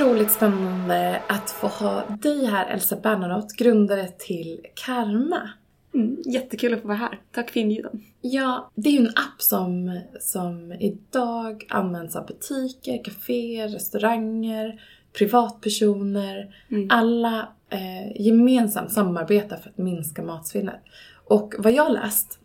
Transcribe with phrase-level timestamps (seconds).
[0.00, 5.50] otroligt spännande att få ha dig här Elsa Bernadotte, grundare till Karma.
[5.94, 7.20] Mm, jättekul att få vara här.
[7.32, 8.02] Tack för inbjudan.
[8.20, 14.80] Ja, det är ju en app som, som idag används av butiker, kaféer, restauranger,
[15.18, 16.54] privatpersoner.
[16.70, 16.88] Mm.
[16.90, 20.80] Alla eh, gemensamt samarbetar för att minska matsvinnet.
[21.24, 22.38] Och vad jag läst,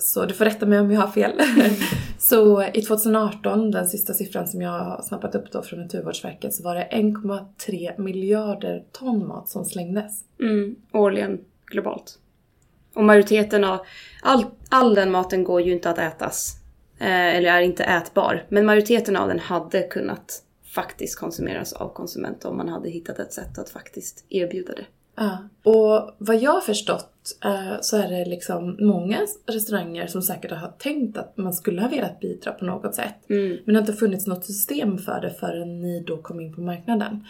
[0.00, 1.32] så du får rätta mig om jag har fel,
[2.18, 6.62] så i 2018, den sista siffran som jag har snappat upp då från Naturvårdsverket, så
[6.62, 10.24] var det 1,3 miljarder ton mat som slängdes.
[10.40, 12.18] Mm, årligen globalt.
[12.94, 13.78] Och majoriteten av,
[14.22, 16.54] all, all den maten går ju inte att ätas.
[16.98, 18.46] Eh, eller är inte ätbar.
[18.48, 20.42] Men majoriteten av den hade kunnat
[20.74, 24.84] faktiskt konsumeras av konsumenter om man hade hittat ett sätt att faktiskt erbjuda det.
[25.18, 25.38] Ja.
[25.62, 30.72] Och vad jag har förstått eh, så är det liksom många restauranger som säkert har
[30.78, 33.30] tänkt att man skulle ha velat bidra på något sätt.
[33.30, 33.58] Mm.
[33.64, 36.60] Men det har inte funnits något system för det förrän ni då kom in på
[36.60, 37.24] marknaden.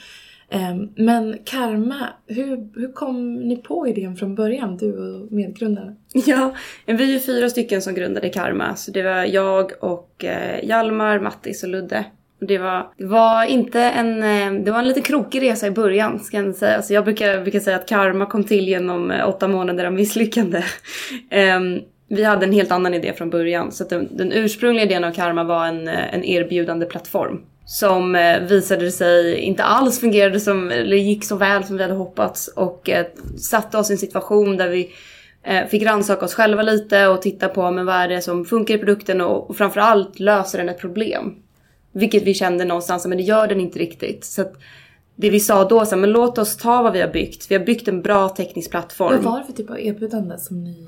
[0.51, 5.97] Ehm, men Karma, hur, hur kom ni på idén från början, du och medgrundaren?
[6.27, 6.55] Ja,
[6.87, 8.77] vi är fyra stycken som grundade Karma.
[8.77, 12.05] Så det var jag och eh, Hjalmar, Mattis och Ludde.
[12.41, 16.21] Det var, det var inte en, eh, det var en lite krokig resa i början
[16.21, 16.77] ska jag säga.
[16.77, 20.63] Alltså jag brukar, brukar säga att karma kom till genom eh, åtta månader av misslyckande.
[21.57, 23.73] um, vi hade en helt annan idé från början.
[23.73, 27.41] Så den, den, ursprungliga idén av karma var en, eh, en erbjudande plattform.
[27.65, 32.49] Som visade sig inte alls fungerade som, eller gick så väl som vi hade hoppats.
[32.49, 33.07] Och eh,
[33.39, 34.91] satte oss i en situation där vi
[35.43, 38.75] eh, fick rannsaka oss själva lite och titta på men vad är det som funkar
[38.75, 41.35] i produkten och, och framförallt löser den ett problem.
[41.99, 44.25] Vilket vi kände någonstans, men det gör den inte riktigt.
[44.25, 44.45] Så
[45.17, 47.51] det vi sa då, så här, men låt oss ta vad vi har byggt.
[47.51, 49.23] Vi har byggt en bra teknisk plattform.
[49.23, 50.87] Vad var det för typ av erbjudande som ni...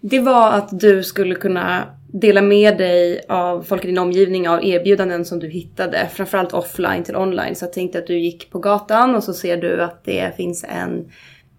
[0.00, 4.64] Det var att du skulle kunna dela med dig av folk i din omgivning av
[4.64, 6.08] erbjudanden som du hittade.
[6.12, 7.56] Framförallt offline till online.
[7.56, 10.64] Så jag tänkte att du gick på gatan och så ser du att det finns
[10.64, 11.10] en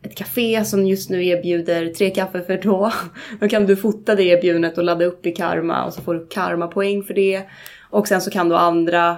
[0.04, 2.92] ett café som just nu erbjuder tre kaffe för två.
[3.40, 6.28] Då kan du fota det erbjudandet och ladda upp i karma och så får du
[6.28, 7.44] karma-poäng för det.
[7.90, 9.18] Och sen så kan då andra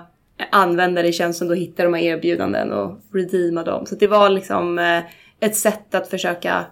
[0.52, 3.86] användare i tjänsten då hitta de här erbjudanden och redeema dem.
[3.86, 5.04] Så det var liksom eh,
[5.40, 6.66] ett sätt att försöka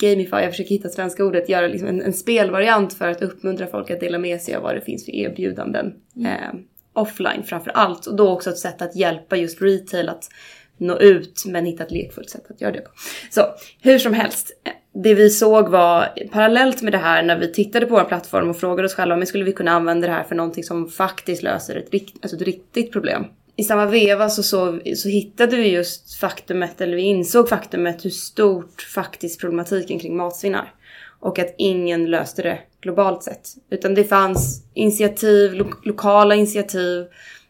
[0.00, 3.90] gamify, jag försöker hitta svenska ordet, göra liksom en, en, spelvariant för att uppmuntra folk
[3.90, 5.94] att dela med sig av vad det finns för erbjudanden.
[6.16, 6.32] Mm.
[6.32, 6.60] Eh,
[6.92, 8.06] offline framför allt.
[8.06, 10.28] Och då också ett sätt att hjälpa just retail att
[10.76, 12.90] nå ut men hitta ett lekfullt sätt att göra det på.
[13.30, 13.42] Så
[13.80, 14.52] hur som helst,
[14.94, 18.56] det vi såg var parallellt med det här när vi tittade på vår plattform och
[18.56, 21.42] frågade oss själva, om vi skulle vi kunna använda det här för någonting som faktiskt
[21.42, 23.24] löser ett, rikt, alltså ett riktigt problem?
[23.56, 28.10] I samma veva så, så, så hittade vi just faktumet, eller vi insåg faktumet hur
[28.10, 30.72] stort faktiskt problematiken kring matsvinn är.
[31.20, 33.48] Och att ingen löste det globalt sett.
[33.70, 37.06] Utan det fanns initiativ, lo lokala initiativ,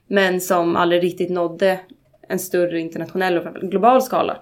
[0.07, 1.81] men som aldrig riktigt nådde
[2.29, 4.37] en större internationell och global skala.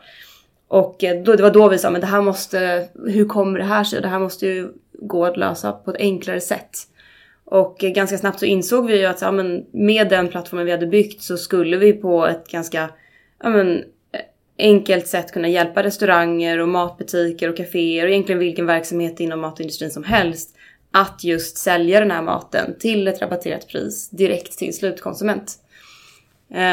[0.70, 3.64] Och eh, då, det var då vi sa, men det här måste, hur kommer det
[3.64, 4.02] här sig?
[4.02, 6.78] Det här måste ju gå att lösa på ett enklare sätt.
[7.44, 10.72] Och eh, ganska snabbt så insåg vi ju att ja, men med den plattformen vi
[10.72, 12.90] hade byggt så skulle vi på ett ganska
[13.42, 13.76] ja, men,
[14.12, 14.20] eh,
[14.58, 19.90] enkelt sätt kunna hjälpa restauranger och matbutiker och kaféer och egentligen vilken verksamhet inom matindustrin
[19.90, 20.56] som helst
[20.90, 25.58] att just sälja den här maten till ett rabatterat pris direkt till slutkonsument.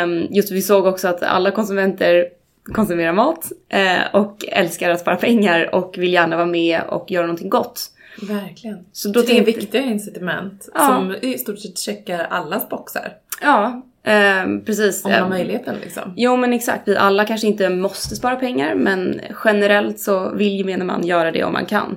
[0.04, 2.37] Um, just vi såg också att alla konsumenter
[2.74, 7.26] konsumerar mat eh, och älskar att spara pengar och vill gärna vara med och göra
[7.26, 7.92] någonting gott.
[8.22, 8.86] Verkligen.
[8.92, 9.52] Så då Tre tänkte...
[9.52, 10.88] viktiga incitament ja.
[10.88, 13.14] som i stort sett checkar allas boxar.
[13.42, 15.06] Ja, eh, precis.
[15.06, 16.14] Om man har möjligheten liksom.
[16.16, 20.84] Jo men exakt, vi alla kanske inte måste spara pengar men generellt så vill gemene
[20.84, 21.96] man göra det om man kan.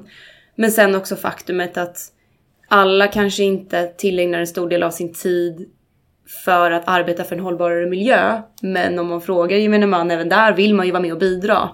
[0.55, 1.99] Men sen också faktumet att
[2.69, 5.71] alla kanske inte tillägnar en stor del av sin tid
[6.45, 8.43] för att arbeta för en hållbarare miljö.
[8.63, 11.69] Men om man frågar gemene man, även där vill man ju vara med och bidra.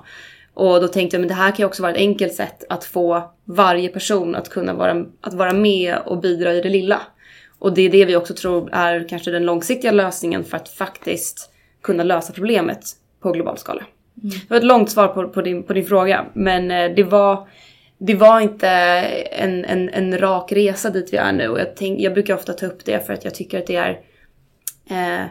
[0.54, 2.84] Och då tänkte jag, men det här kan ju också vara ett enkelt sätt att
[2.84, 7.00] få varje person att kunna vara, att vara med och bidra i det lilla.
[7.58, 11.50] Och det är det vi också tror är kanske den långsiktiga lösningen för att faktiskt
[11.82, 12.80] kunna lösa problemet
[13.20, 13.82] på global skala.
[14.22, 14.30] Mm.
[14.30, 17.48] Det var ett långt svar på, på, din, på din fråga, men eh, det var,
[17.98, 18.68] det var inte
[19.32, 21.48] en, en, en rak resa dit vi är nu.
[21.48, 23.76] Och jag, tänk, jag brukar ofta ta upp det för att jag tycker att det
[23.76, 23.98] är
[24.90, 25.26] eh,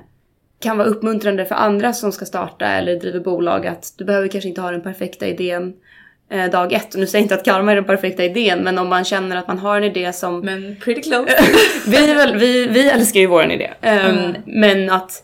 [0.59, 4.49] kan vara uppmuntrande för andra som ska starta eller driva bolag att du behöver kanske
[4.49, 5.73] inte ha den perfekta idén
[6.31, 6.93] eh, dag ett.
[6.93, 9.35] Och nu säger jag inte att karma är den perfekta idén men om man känner
[9.35, 10.39] att man har en idé som...
[10.39, 11.35] Men pretty close.
[11.87, 13.69] vi, väl, vi, vi älskar ju våran idé.
[13.81, 14.35] Um, mm.
[14.45, 15.23] Men att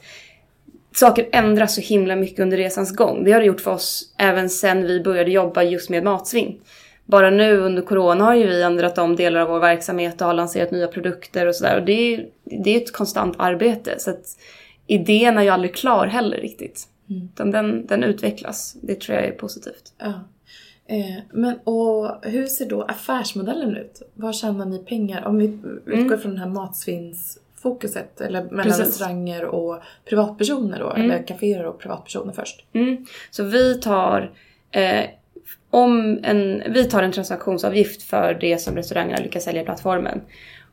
[0.96, 3.24] saker ändras så himla mycket under resans gång.
[3.24, 6.60] Det har det gjort för oss även sen vi började jobba just med matsvinn.
[7.06, 10.34] Bara nu under corona har ju vi ändrat om delar av vår verksamhet och har
[10.34, 11.80] lanserat nya produkter och sådär.
[11.80, 13.96] Och det är, det är ett konstant arbete.
[14.00, 14.38] Så att
[14.88, 16.88] idén är ju aldrig klar heller riktigt.
[17.10, 17.30] Mm.
[17.34, 18.78] Utan den, den utvecklas.
[18.82, 19.94] Det tror jag är positivt.
[19.98, 20.14] Ja.
[20.92, 24.02] Eh, men och hur ser då affärsmodellen ut?
[24.14, 25.26] Var tjänar ni pengar?
[25.26, 25.46] Om vi
[25.86, 26.20] utgår mm.
[26.20, 28.86] från den här matsvinnsfokuset eller mellan Precis.
[28.86, 31.02] restauranger och privatpersoner då, mm.
[31.02, 32.66] eller kaféer och privatpersoner först.
[32.74, 33.06] Mm.
[33.32, 34.32] Så vi tar
[34.72, 35.06] eh,
[35.70, 40.22] om en, vi tar en transaktionsavgift för det som restaurangerna lyckas sälja i plattformen.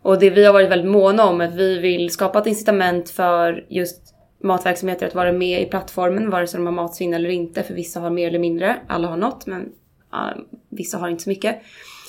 [0.02, 3.10] Och det vi har varit väldigt måna om är att vi vill skapa ett incitament
[3.10, 7.62] för just matverksamheter att vara med i plattformen vare sig de har matsvinn eller inte.
[7.62, 9.62] För vissa har mer eller mindre, alla har något men
[10.14, 11.62] uh, vissa har inte så mycket.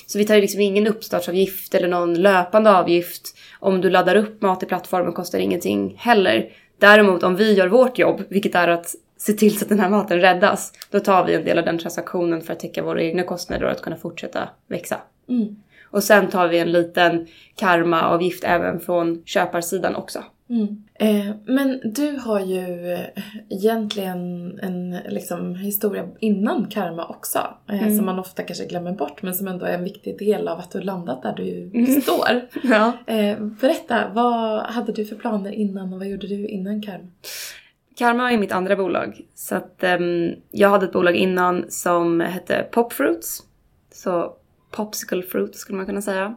[0.05, 3.37] Så vi tar ju liksom ingen uppstartsavgift eller någon löpande avgift.
[3.59, 6.49] Om du laddar upp mat i plattformen kostar ingenting heller.
[6.79, 9.89] Däremot om vi gör vårt jobb, vilket är att se till så att den här
[9.89, 13.23] maten räddas, då tar vi en del av den transaktionen för att täcka våra egna
[13.23, 14.97] kostnader och att kunna fortsätta växa.
[15.29, 15.55] Mm.
[15.91, 20.23] Och sen tar vi en liten karmaavgift även från köparsidan också.
[20.49, 20.83] Mm.
[20.93, 22.97] Eh, men du har ju
[23.49, 24.19] egentligen
[24.59, 27.39] en liksom, historia innan karma också.
[27.69, 27.97] Eh, mm.
[27.97, 30.71] Som man ofta kanske glömmer bort men som ändå är en viktig del av att
[30.71, 32.01] du landat där du mm.
[32.01, 32.41] står.
[32.63, 32.93] ja.
[33.07, 37.07] eh, berätta, vad hade du för planer innan och vad gjorde du innan karma?
[37.99, 39.21] Karma är mitt andra bolag.
[39.35, 43.43] Så att um, jag hade ett bolag innan som hette Popfruits.
[43.91, 44.33] Så
[44.71, 46.35] Popsicle Fruit skulle man kunna säga.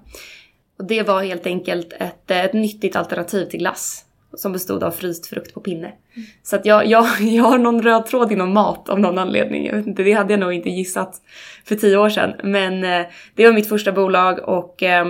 [0.78, 4.04] Och det var helt enkelt ett, ett nyttigt alternativ till glass.
[4.34, 5.86] Som bestod av fryst frukt på pinne.
[5.86, 6.28] Mm.
[6.42, 9.66] Så att jag, jag, jag har någon röd tråd inom mat av någon anledning.
[9.66, 11.22] Jag vet inte, det hade jag nog inte gissat
[11.64, 12.32] för tio år sedan.
[12.42, 15.04] Men eh, det var mitt första bolag och eh,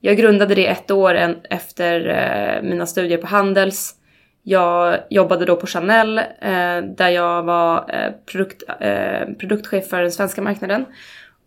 [0.00, 3.96] jag grundade det ett år en, efter eh, mina studier på Handels.
[4.42, 10.12] Jag jobbade då på Chanel eh, där jag var eh, produkt, eh, produktchef för den
[10.12, 10.84] svenska marknaden.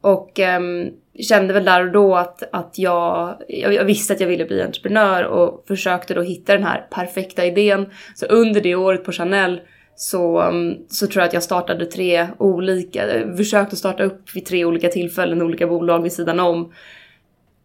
[0.01, 0.89] Och ehm,
[1.19, 5.23] kände väl där och då att, att jag, jag visste att jag ville bli entreprenör
[5.23, 7.89] och försökte då hitta den här perfekta idén.
[8.15, 9.61] Så under det året på Chanel
[9.95, 14.45] så, ehm, så tror jag att jag startade tre olika, eh, försökte starta upp vid
[14.45, 16.73] tre olika tillfällen olika bolag vid sidan om.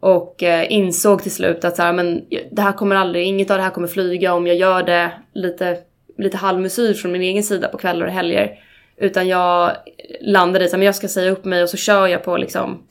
[0.00, 3.56] Och eh, insåg till slut att så här, men det här kommer aldrig, inget av
[3.56, 5.79] det här kommer flyga om jag gör det lite,
[6.19, 8.58] lite halvmesyr från min egen sida på kvällar och helger.
[8.97, 9.73] Utan jag
[10.20, 12.82] landade i att jag ska säga upp mig och så kör jag på liksom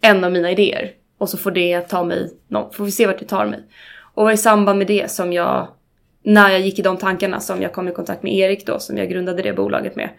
[0.00, 0.92] en av mina idéer.
[1.18, 2.30] Och så får det ta mig,
[2.72, 3.60] får vi se vart det tar mig.
[4.14, 5.68] Och var i samband med det som jag,
[6.22, 8.98] när jag gick i de tankarna som jag kom i kontakt med Erik då, som
[8.98, 10.10] jag grundade det bolaget med.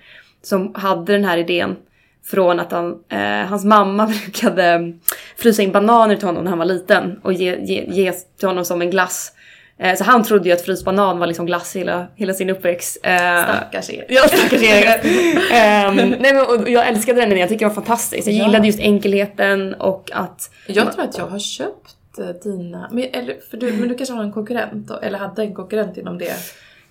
[0.41, 1.75] Som hade den här idén
[2.25, 4.93] från att han, eh, hans mamma brukade
[5.37, 8.65] frysa in bananer till honom när han var liten och ge, ge, ge till honom
[8.65, 9.33] som en glass.
[9.81, 12.97] Eh, så han trodde ju att fryst banan var liksom glass hela, hela sin uppväxt.
[13.03, 14.05] Eh, stackars Erik.
[14.09, 15.05] Ja, stackars Erik.
[15.05, 18.27] um, nej, men, och jag älskade den jag tycker det var fantastiskt.
[18.27, 18.45] Jag ja.
[18.45, 20.51] gillade just enkelheten och att...
[20.67, 24.15] Jag tror att jag har köpt eh, dina, men, eller, för du, men du kanske
[24.15, 26.33] har en konkurrent då, eller hade en konkurrent inom det,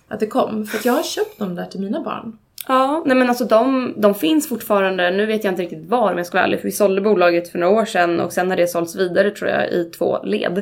[0.07, 0.65] att det kom.
[0.65, 2.37] För att jag har köpt dem där till mina barn.
[2.67, 5.11] Ja, nej men alltså de, de finns fortfarande.
[5.11, 7.49] Nu vet jag inte riktigt var om jag ska vara ärlig för vi sålde bolaget
[7.49, 10.61] för några år sedan och sen har det sålts vidare tror jag i två led.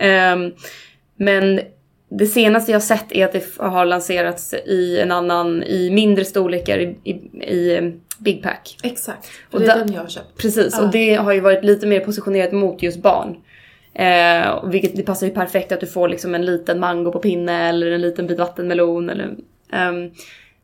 [0.00, 0.42] Mm.
[0.42, 0.52] um,
[1.16, 1.60] men
[2.08, 6.78] det senaste jag sett är att det har lanserats i en annan, i mindre storlekar
[6.78, 7.10] i, i,
[7.54, 8.78] i Big Pack.
[8.82, 10.38] Exakt, och det är den jag har köpt.
[10.38, 10.84] Precis, ah.
[10.84, 13.36] och det har ju varit lite mer positionerat mot just barn.
[13.94, 17.68] Eh, vilket det passar ju perfekt att du får liksom en liten mango på pinne
[17.68, 19.26] eller en liten bit vattenmelon eller
[19.88, 20.10] um,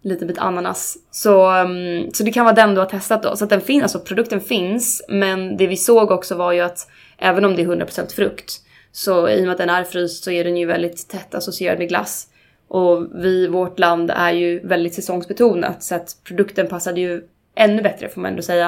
[0.02, 0.98] liten bit ananas.
[1.10, 3.36] Så, um, så det kan vara den du har testat då.
[3.36, 6.90] Så att den finns, alltså produkten finns, men det vi såg också var ju att
[7.18, 8.60] även om det är 100% frukt
[8.92, 11.78] så i och med att den är fryst så är den ju väldigt tätt associerad
[11.78, 12.28] med glass.
[12.68, 17.22] Och vi, vårt land är ju väldigt säsongsbetonat så att produkten passade ju
[17.54, 18.66] ännu bättre får man ändå säga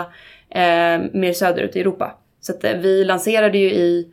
[0.50, 2.19] eh, mer söderut i Europa.
[2.41, 4.09] Så att eh, vi lanserade ju i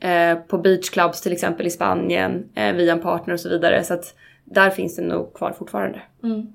[0.00, 3.84] eh, på beachclubs till exempel i Spanien eh, via en partner och så vidare.
[3.84, 6.00] Så att där finns den nog kvar fortfarande.
[6.22, 6.52] Mm.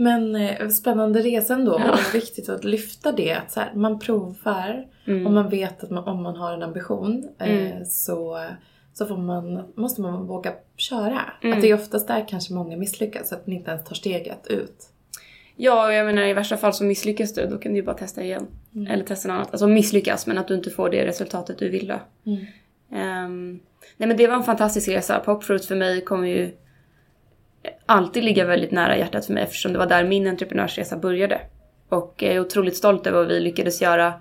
[0.00, 1.92] Men eh, spännande resan då ja.
[1.92, 3.32] och viktigt att lyfta det.
[3.32, 5.26] Att så här, man provar mm.
[5.26, 7.84] och man vet att man, om man har en ambition eh, mm.
[7.84, 8.46] så,
[8.92, 11.20] så får man, måste man våga köra.
[11.42, 11.56] Mm.
[11.56, 14.88] Att det är oftast där kanske många misslyckas, att man inte ens tar steget ut.
[15.56, 18.22] Ja, jag menar i värsta fall så misslyckas du, då kan du ju bara testa
[18.22, 18.46] igen.
[18.74, 18.86] Mm.
[18.86, 19.50] Eller testa något annat.
[19.50, 22.00] Alltså misslyckas men att du inte får det resultatet du ville.
[22.24, 23.60] Um,
[23.96, 25.18] nej men det var en fantastisk resa.
[25.18, 26.50] Popfruit för mig kommer ju
[27.86, 31.40] alltid ligga väldigt nära hjärtat för mig eftersom det var där min entreprenörsresa började.
[31.88, 34.12] Och jag är otroligt stolt över vad vi lyckades göra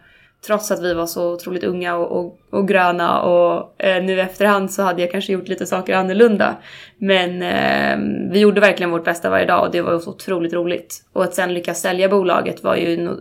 [0.46, 4.72] trots att vi var så otroligt unga och, och, och gröna och eh, nu efterhand
[4.72, 6.58] så hade jag kanske gjort lite saker annorlunda.
[6.98, 11.06] Men eh, vi gjorde verkligen vårt bästa varje dag och det var så otroligt roligt.
[11.14, 13.20] Och att sen lyckas sälja bolaget var ju no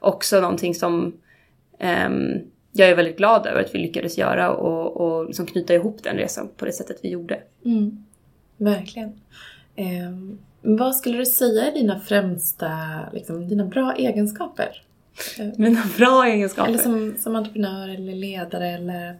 [0.00, 1.14] också någonting som
[1.78, 2.08] eh,
[2.72, 6.16] jag är väldigt glad över att vi lyckades göra och, och liksom knyta ihop den
[6.16, 7.38] resan på det sättet vi gjorde.
[7.64, 8.04] Mm.
[8.56, 9.12] Verkligen.
[9.76, 10.10] Eh,
[10.62, 12.70] vad skulle du säga är dina främsta,
[13.12, 14.82] liksom, dina bra egenskaper?
[15.38, 16.68] Eh, Mina bra egenskaper?
[16.68, 19.16] Eller som, som entreprenör eller ledare eller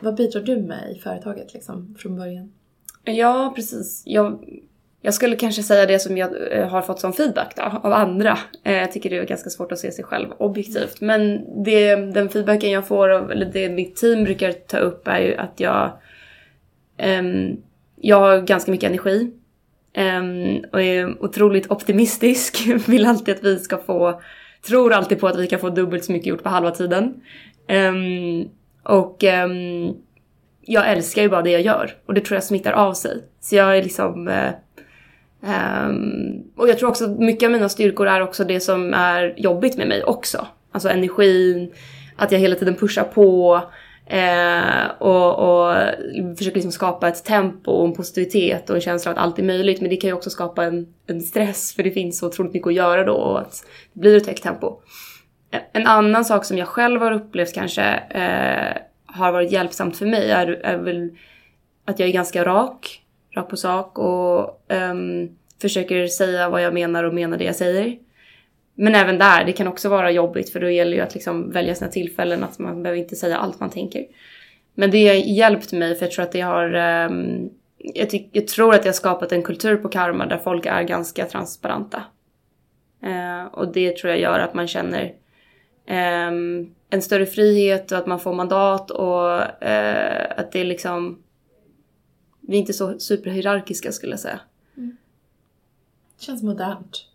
[0.00, 2.52] vad bidrar du med i företaget liksom, från början?
[3.04, 4.02] Ja, precis.
[4.06, 4.44] Jag,
[5.00, 8.38] jag skulle kanske säga det som jag eh, har fått som feedback då, av andra.
[8.64, 11.00] Eh, jag tycker det är ganska svårt att se sig själv objektivt.
[11.00, 15.20] Men det, den feedbacken jag får, av, eller det mitt team brukar ta upp är
[15.20, 15.90] ju att jag,
[17.20, 17.62] um,
[17.96, 19.32] jag har ganska mycket energi.
[19.98, 22.66] Ehm, och är otroligt optimistisk.
[22.86, 24.20] Vill alltid att vi ska få,
[24.66, 27.14] tror alltid på att vi kan få dubbelt så mycket gjort på halva tiden.
[27.68, 28.44] Ehm,
[28.82, 29.94] och ehm,
[30.60, 33.22] jag älskar ju bara det jag gör och det tror jag smittar av sig.
[33.40, 34.28] Så jag är liksom...
[35.40, 39.34] Um, och jag tror också att mycket av mina styrkor är också det som är
[39.36, 40.46] jobbigt med mig också.
[40.72, 41.72] Alltså energin,
[42.16, 43.60] att jag hela tiden pushar på
[44.06, 45.76] Eh, och, och
[46.38, 49.42] försöker liksom skapa ett tempo och en positivitet och en känsla av att allt är
[49.42, 49.80] möjligt.
[49.80, 52.66] Men det kan ju också skapa en, en stress för det finns så otroligt mycket
[52.66, 54.80] att göra då och att det blir ett högt tempo.
[55.72, 60.30] En annan sak som jag själv har upplevt kanske eh, har varit hjälpsamt för mig
[60.30, 61.10] är, är väl
[61.84, 63.02] att jag är ganska rak,
[63.36, 64.94] rak på sak och eh,
[65.60, 67.98] försöker säga vad jag menar och menar det jag säger.
[68.78, 71.74] Men även där, det kan också vara jobbigt för då gäller ju att liksom välja
[71.74, 74.06] sina tillfällen, att man behöver inte säga allt man tänker.
[74.74, 78.74] Men det har hjälpt mig för jag tror att det har um, jag, jag, tror
[78.74, 82.02] att jag har skapat en kultur på Karma där folk är ganska transparenta.
[83.04, 85.14] Uh, och det tror jag gör att man känner
[86.28, 91.22] um, en större frihet och att man får mandat och uh, att det är liksom...
[92.40, 94.40] Vi är inte så superhierarkiska skulle jag säga.
[94.76, 94.96] Mm.
[96.18, 97.06] Känns modernt.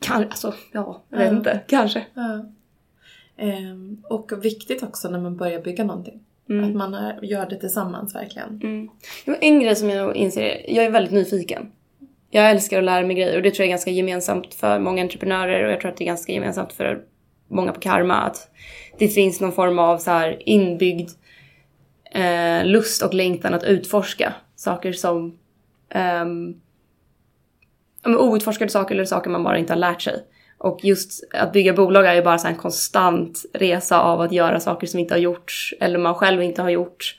[0.00, 1.60] Kan, alltså, ja, jag vet inte.
[1.66, 2.06] Kanske.
[2.14, 2.46] Ja.
[3.38, 6.20] Um, och viktigt också när man börjar bygga någonting.
[6.48, 6.64] Mm.
[6.64, 8.60] Att man är, gör det tillsammans verkligen.
[8.62, 8.88] Mm.
[9.40, 11.72] En grej som jag inser, jag är väldigt nyfiken.
[12.30, 15.02] Jag älskar att lära mig grejer och det tror jag är ganska gemensamt för många
[15.02, 17.02] entreprenörer och jag tror att det är ganska gemensamt för
[17.48, 18.50] många på Karma att
[18.98, 21.10] det finns någon form av så här inbyggd
[22.10, 25.38] eh, lust och längtan att utforska saker som
[26.22, 26.60] um,
[28.14, 30.24] outforskade saker eller saker man bara inte har lärt sig.
[30.58, 34.60] Och just att bygga bolag är ju bara så en konstant resa av att göra
[34.60, 37.16] saker som inte har gjorts eller man själv inte har gjort.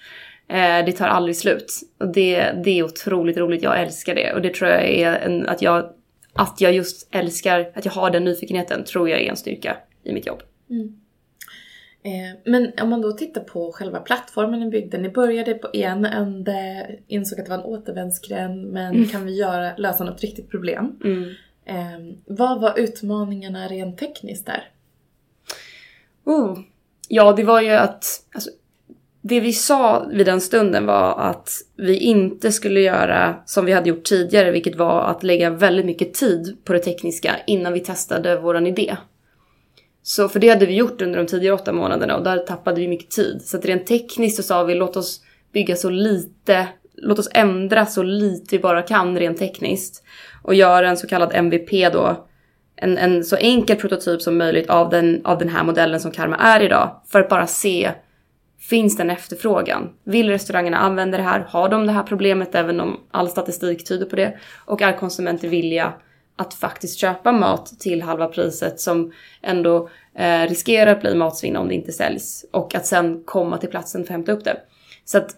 [0.50, 1.82] Eh, det tar aldrig slut.
[2.00, 4.34] Och det, det är otroligt roligt, jag älskar det.
[4.34, 5.90] Och det tror jag är en, att jag,
[6.34, 10.14] att jag just älskar, att jag har den nyfikenheten tror jag är en styrka i
[10.14, 10.44] mitt jobb.
[10.70, 11.00] Mm.
[12.08, 14.98] Eh, men om man då tittar på själva plattformen ni byggde.
[14.98, 19.08] Ni började på en ände, insåg att det var en återvändsgränd men mm.
[19.08, 21.00] kan vi göra, lösa något riktigt problem?
[21.04, 21.30] Mm.
[21.66, 24.70] Eh, vad var utmaningarna rent tekniskt där?
[26.24, 26.60] Oh.
[27.08, 28.50] Ja, det var ju att alltså,
[29.22, 33.90] det vi sa vid den stunden var att vi inte skulle göra som vi hade
[33.90, 38.40] gjort tidigare, vilket var att lägga väldigt mycket tid på det tekniska innan vi testade
[38.40, 38.98] våran idé.
[40.08, 42.88] Så för det hade vi gjort under de tidigare åtta månaderna och där tappade vi
[42.88, 43.42] mycket tid.
[43.42, 45.22] Så att rent tekniskt så sa vi låt oss
[45.54, 50.04] bygga så lite, låt oss ändra så lite vi bara kan rent tekniskt.
[50.44, 52.28] Och göra en så kallad MVP då.
[52.76, 56.36] En, en så enkel prototyp som möjligt av den, av den här modellen som Karma
[56.36, 57.02] är idag.
[57.08, 57.92] För att bara se,
[58.70, 59.90] finns den efterfrågan?
[60.04, 61.40] Vill restaurangerna använda det här?
[61.50, 64.38] Har de det här problemet även om all statistik tyder på det?
[64.66, 65.94] Och är konsumenter villiga
[66.38, 71.68] att faktiskt köpa mat till halva priset som ändå eh, riskerar att bli matsvinn om
[71.68, 74.58] det inte säljs och att sen komma till platsen för att hämta upp det.
[75.06, 75.36] Så att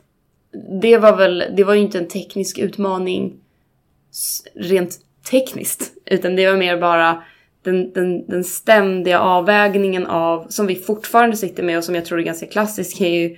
[0.81, 3.39] det var väl, det var ju inte en teknisk utmaning
[4.55, 4.99] rent
[5.31, 7.23] tekniskt, utan det var mer bara
[7.63, 12.19] den, den, den ständiga avvägningen av, som vi fortfarande sitter med och som jag tror
[12.19, 13.37] är ganska klassisk, är ju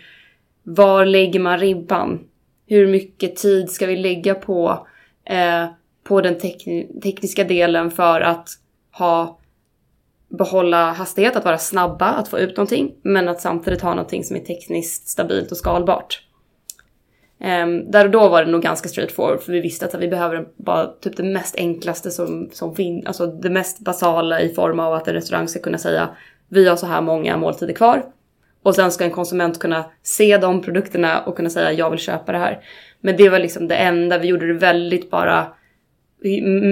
[0.64, 2.20] var lägger man ribban?
[2.68, 4.88] Hur mycket tid ska vi lägga på
[5.26, 5.66] eh,
[6.12, 8.50] på den tek- tekniska delen för att
[8.92, 9.40] ha
[10.30, 14.36] behålla hastighet, att vara snabba, att få ut någonting, men att samtidigt ha någonting som
[14.36, 16.22] är tekniskt stabilt och skalbart.
[17.40, 20.48] Um, där och då var det nog ganska straightforward för vi visste att vi behöver
[20.56, 24.94] bara typ det mest enklaste som, som finns, alltså det mest basala i form av
[24.94, 26.10] att en restaurang ska kunna säga
[26.50, 28.06] vi har så här många måltider kvar.
[28.64, 32.32] Och sen ska en konsument kunna se de produkterna och kunna säga jag vill köpa
[32.32, 32.60] det här.
[33.02, 35.48] Men det var liksom det enda, vi gjorde det väldigt bara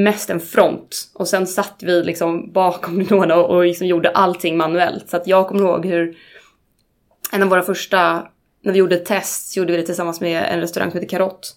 [0.03, 1.11] mest en front.
[1.13, 5.09] Och sen satt vi liksom bakom några och, och liksom gjorde allting manuellt.
[5.09, 6.17] Så att jag kommer ihåg hur
[7.31, 8.27] en av våra första,
[8.63, 11.09] när vi gjorde ett test, så gjorde vi det tillsammans med en restaurang som heter
[11.09, 11.55] Karott.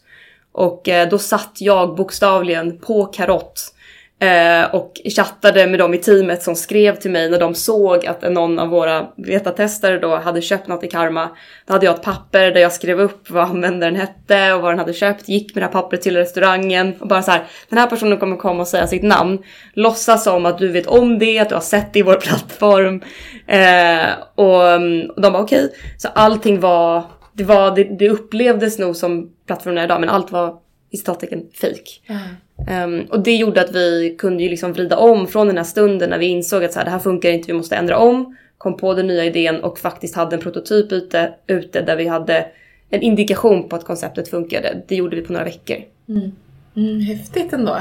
[0.53, 3.75] Och eh, då satt jag bokstavligen på Karott
[4.23, 8.33] Eh, och chattade med dem i teamet som skrev till mig när de såg att
[8.33, 11.29] någon av våra vetatestare då hade köpt något i Karma.
[11.67, 14.79] Då hade jag ett papper där jag skrev upp vad användaren hette och vad den
[14.79, 15.29] hade köpt.
[15.29, 17.45] Gick med det här pappret till restaurangen och bara så här.
[17.69, 19.39] Den här personen kommer komma och säga sitt namn.
[19.73, 23.03] Låtsas som att du vet om det, att du har sett det i vår plattform.
[23.47, 25.65] Eh, och, mm, och de bara okej.
[25.65, 25.79] Okay.
[25.99, 30.33] Så allting var det, var, det, det upplevdes nog som plattformen är idag men allt
[30.33, 30.59] var
[30.91, 32.03] i citattecken fejk.
[32.07, 32.21] Mm.
[32.71, 36.11] Um, och det gjorde att vi kunde ju liksom vrida om från den här stunden
[36.11, 38.37] när vi insåg att så här, det här funkar inte, vi måste ändra om.
[38.59, 42.47] Kom på den nya idén och faktiskt hade en prototyp ute, ute där vi hade
[42.91, 44.83] en indikation på att konceptet funkade.
[44.89, 45.77] Det gjorde vi på några veckor.
[46.09, 46.33] Mm.
[46.77, 47.79] Mm, häftigt ändå.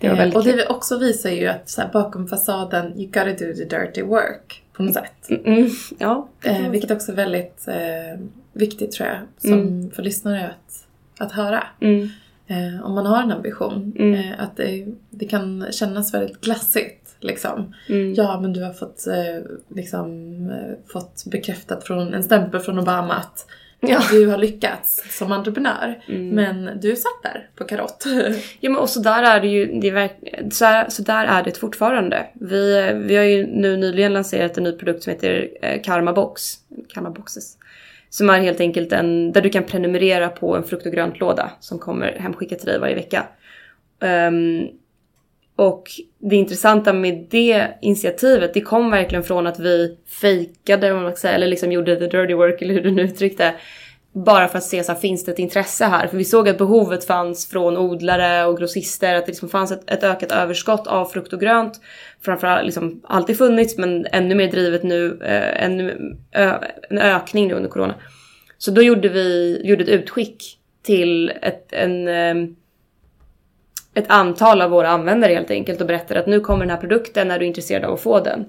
[0.00, 3.54] Det var väldigt och det också visar ju att här, bakom fasaden, you gotta do
[3.54, 5.30] the dirty work på något sätt.
[5.30, 5.70] Mm, mm.
[5.98, 8.20] ja, eh, vilket också är väldigt eh,
[8.52, 9.90] viktigt tror jag, som mm.
[9.90, 10.86] för lyssnare att,
[11.26, 11.62] att höra.
[12.50, 13.92] Eh, om man har en ambition.
[13.98, 14.14] Mm.
[14.14, 17.16] Eh, att det, det, kan kännas väldigt glassigt.
[17.20, 17.74] Liksom.
[17.88, 18.14] Mm.
[18.14, 19.42] Ja men du har fått, eh,
[19.76, 20.10] liksom,
[20.50, 23.46] eh, fått bekräftat från en stämpel från Obama att
[23.80, 24.00] ja.
[24.10, 26.02] du har lyckats som entreprenör.
[26.08, 26.28] Mm.
[26.28, 28.04] Men du satt där på karott.
[28.60, 30.10] ja men och så där är det ju, det är,
[30.50, 32.26] så, här, så där är det fortfarande.
[32.34, 36.54] Vi, vi har ju nu nyligen lanserat en ny produkt som heter eh, Karma Box.
[36.88, 37.56] Karma Boxes.
[38.10, 41.78] Som är helt enkelt en, där du kan prenumerera på en frukt och gröntlåda som
[41.78, 43.26] kommer hemskickat till dig varje vecka.
[44.00, 44.68] Um,
[45.56, 50.88] och det intressanta med det initiativet, det kom verkligen från att vi fejkade,
[51.24, 53.54] eller liksom gjorde the dirty work, eller hur du nu uttryckte.
[54.12, 56.06] Bara för att se så här, finns det ett intresse här?
[56.06, 59.90] För vi såg att behovet fanns från odlare och grossister, att det liksom fanns ett,
[59.90, 61.80] ett ökat överskott av frukt och grönt.
[62.20, 66.54] Framförallt liksom alltid funnits, men ännu mer drivet nu, eh, ännu, ö,
[66.90, 67.94] en ökning nu under corona.
[68.58, 72.34] Så då gjorde vi gjorde ett utskick till ett, en, eh,
[73.94, 77.30] ett antal av våra användare helt enkelt och berättade att nu kommer den här produkten,
[77.30, 78.44] är du intresserad av att få den?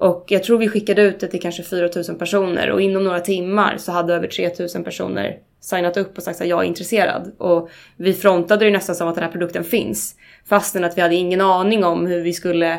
[0.00, 3.76] Och jag tror vi skickade ut det till kanske 4000 personer och inom några timmar
[3.78, 7.32] så hade över 3000 personer signat upp och sagt att jag är intresserad.
[7.38, 10.14] Och vi frontade det nästan som att den här produkten finns.
[10.48, 12.78] Fastän att vi hade ingen aning om hur vi skulle,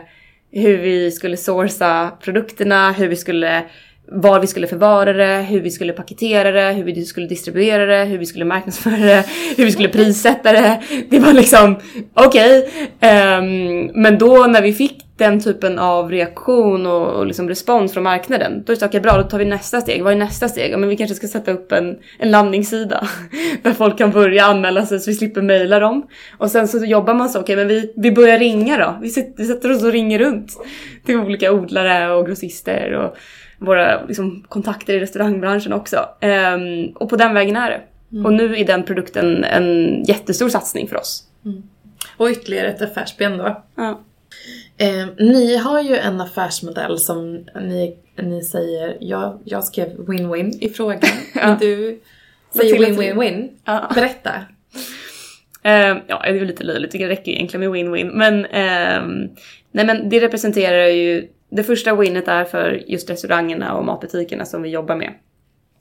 [0.52, 3.64] hur vi skulle sourca produkterna, hur vi skulle
[4.12, 8.06] var vi skulle förvara det, hur vi skulle paketera det, hur vi skulle distribuera det,
[8.06, 9.26] hur vi skulle marknadsföra det,
[9.58, 10.82] hur vi skulle prissätta det.
[11.10, 11.76] Det var liksom
[12.14, 12.70] okej.
[13.00, 13.38] Okay.
[13.38, 18.04] Um, men då när vi fick den typen av reaktion och, och liksom respons från
[18.04, 20.04] marknaden, då är det okej okay, bra, då tar vi nästa steg.
[20.04, 20.72] Vad är nästa steg?
[20.72, 23.08] Ja, men vi kanske ska sätta upp en, en landningssida
[23.64, 26.08] där folk kan börja anmäla sig så vi slipper mejla dem.
[26.38, 28.98] Och sen så jobbar man så, okej okay, men vi, vi börjar ringa då.
[29.02, 30.52] Vi sätter, vi sätter oss och ringer runt
[31.06, 33.18] till olika odlare och grossister och
[33.58, 35.98] våra liksom, kontakter i restaurangbranschen också.
[36.22, 37.82] Um, och på den vägen är det.
[38.12, 38.26] Mm.
[38.26, 41.24] Och nu är den produkten en jättestor satsning för oss.
[41.46, 41.64] Mm.
[42.18, 43.64] Och ytterligare ett affärsben då.
[43.76, 44.00] Ja.
[44.80, 50.70] Eh, ni har ju en affärsmodell som ni, ni säger, jag, jag skrev win-win i
[50.70, 51.00] frågan.
[51.36, 51.58] ja.
[51.60, 52.02] Du
[52.56, 53.50] säger win-win-win.
[53.66, 53.92] Ja.
[53.96, 54.32] Berätta.
[55.64, 58.12] Eh, ja, det är lite löjligt, det räcker egentligen med win-win.
[58.14, 59.30] Men, eh,
[59.72, 64.62] nej, men det representerar ju det första winnet är för just restaurangerna och matbutikerna som
[64.62, 65.14] vi jobbar med.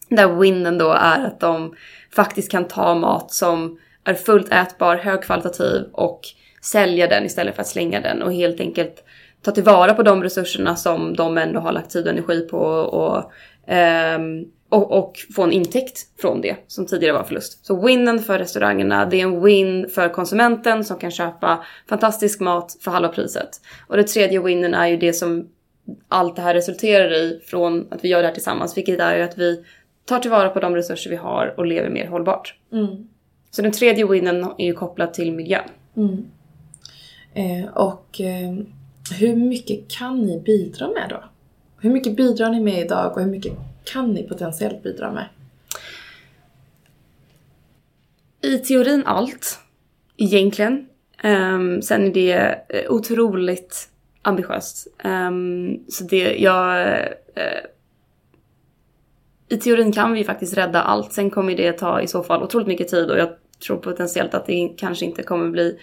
[0.09, 1.75] Där winnen då är att de
[2.15, 6.21] faktiskt kan ta mat som är fullt ätbar, högkvalitativ och
[6.63, 9.05] sälja den istället för att slänga den och helt enkelt
[9.43, 13.33] ta tillvara på de resurserna som de ändå har lagt tid och energi på och,
[14.69, 17.67] och, och, få en intäkt från det som tidigare var förlust.
[17.67, 22.77] Så winnen för restaurangerna, det är en win för konsumenten som kan köpa fantastisk mat
[22.81, 23.49] för halva priset.
[23.87, 25.49] Och det tredje winnen är ju det som
[26.09, 29.23] allt det här resulterar i från att vi gör det här tillsammans, vilket är ju
[29.23, 29.65] att vi
[30.05, 32.55] tar tillvara på de resurser vi har och lever mer hållbart.
[32.73, 33.09] Mm.
[33.51, 35.69] Så den tredje winnen är ju kopplad till miljön.
[35.97, 36.25] Mm.
[37.39, 38.55] Eh, och eh,
[39.19, 41.25] hur mycket kan ni bidra med då?
[41.81, 43.53] Hur mycket bidrar ni med idag och hur mycket
[43.85, 45.29] kan ni potentiellt bidra med?
[48.41, 49.59] I teorin allt,
[50.17, 50.89] egentligen.
[51.25, 53.89] Um, sen är det eh, otroligt
[54.23, 54.87] ambitiöst.
[55.05, 56.99] Um, så det, jag...
[57.37, 57.61] Uh,
[59.49, 61.13] I teorin kan vi faktiskt rädda allt.
[61.13, 63.29] Sen kommer det ta i så fall otroligt mycket tid och jag
[63.67, 65.79] tror potentiellt att det kanske inte kommer bli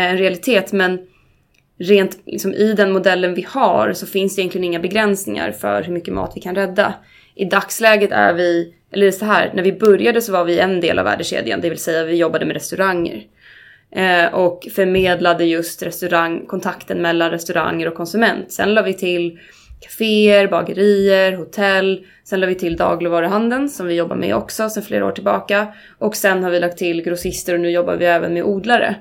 [0.00, 0.72] en realitet.
[0.72, 0.98] Men
[1.78, 5.92] rent liksom, i den modellen vi har så finns det egentligen inga begränsningar för hur
[5.92, 6.94] mycket mat vi kan rädda.
[7.34, 10.98] I dagsläget är vi, eller så här, när vi började så var vi en del
[10.98, 13.22] av värdekedjan, det vill säga vi jobbade med restauranger.
[13.94, 18.52] Eh, och förmedlade just restaurang, kontakten mellan restauranger och konsument.
[18.52, 19.38] Sen la vi till
[19.80, 22.06] kaféer, bagerier, hotell.
[22.24, 25.66] Sen la vi till dagligvaruhandeln som vi jobbar med också sedan flera år tillbaka.
[25.98, 28.96] Och sen har vi lagt till grossister och nu jobbar vi även med odlare.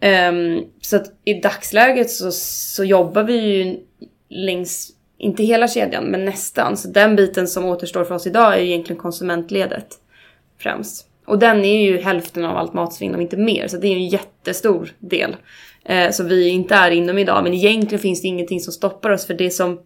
[0.00, 3.76] Um, så att i dagsläget så, så jobbar vi ju
[4.28, 6.76] längs, inte hela kedjan, men nästan.
[6.76, 9.86] Så den biten som återstår för oss idag är ju egentligen konsumentledet
[10.58, 11.06] främst.
[11.26, 13.68] Och den är ju hälften av allt matsvinn, om inte mer.
[13.68, 15.36] Så det är ju en jättestor del.
[15.88, 17.42] Eh, som vi inte är inom idag.
[17.42, 19.26] Men egentligen finns det ingenting som stoppar oss.
[19.26, 19.80] För det som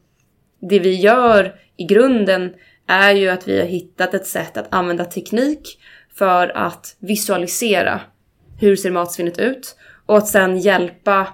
[0.61, 2.55] det vi gör i grunden
[2.87, 5.79] är ju att vi har hittat ett sätt att använda teknik
[6.15, 8.01] för att visualisera
[8.61, 9.77] hur ser matsvinnet ut
[10.11, 11.29] och att sen hjälpa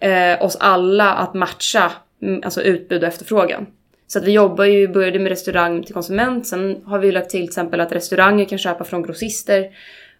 [0.00, 1.92] eh, oss alla att matcha
[2.22, 3.66] mm, alltså utbud och efterfrågan.
[4.06, 7.40] Så att vi jobbar ju, började med restaurang till konsument, sen har vi lagt till
[7.40, 9.68] till exempel att restauranger kan köpa från grossister.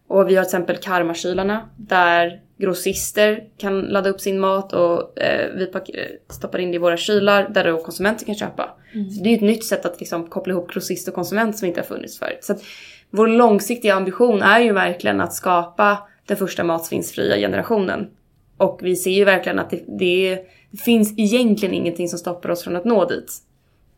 [0.08, 5.54] Och vi har till exempel karmakylarna där grossister kan ladda upp sin mat och eh,
[5.54, 5.72] vi
[6.30, 8.70] stoppar in det i våra kylar där då konsumenter kan köpa.
[8.94, 9.10] Mm.
[9.10, 11.80] Så det är ett nytt sätt att liksom koppla ihop grossist och konsument som inte
[11.80, 12.38] har funnits förut.
[12.40, 12.62] Så att
[13.10, 15.98] vår långsiktiga ambition är ju verkligen att skapa
[16.28, 18.10] den första matsvinnsfria generationen.
[18.56, 22.64] Och vi ser ju verkligen att det, det, det finns egentligen ingenting som stoppar oss
[22.64, 23.32] från att nå dit.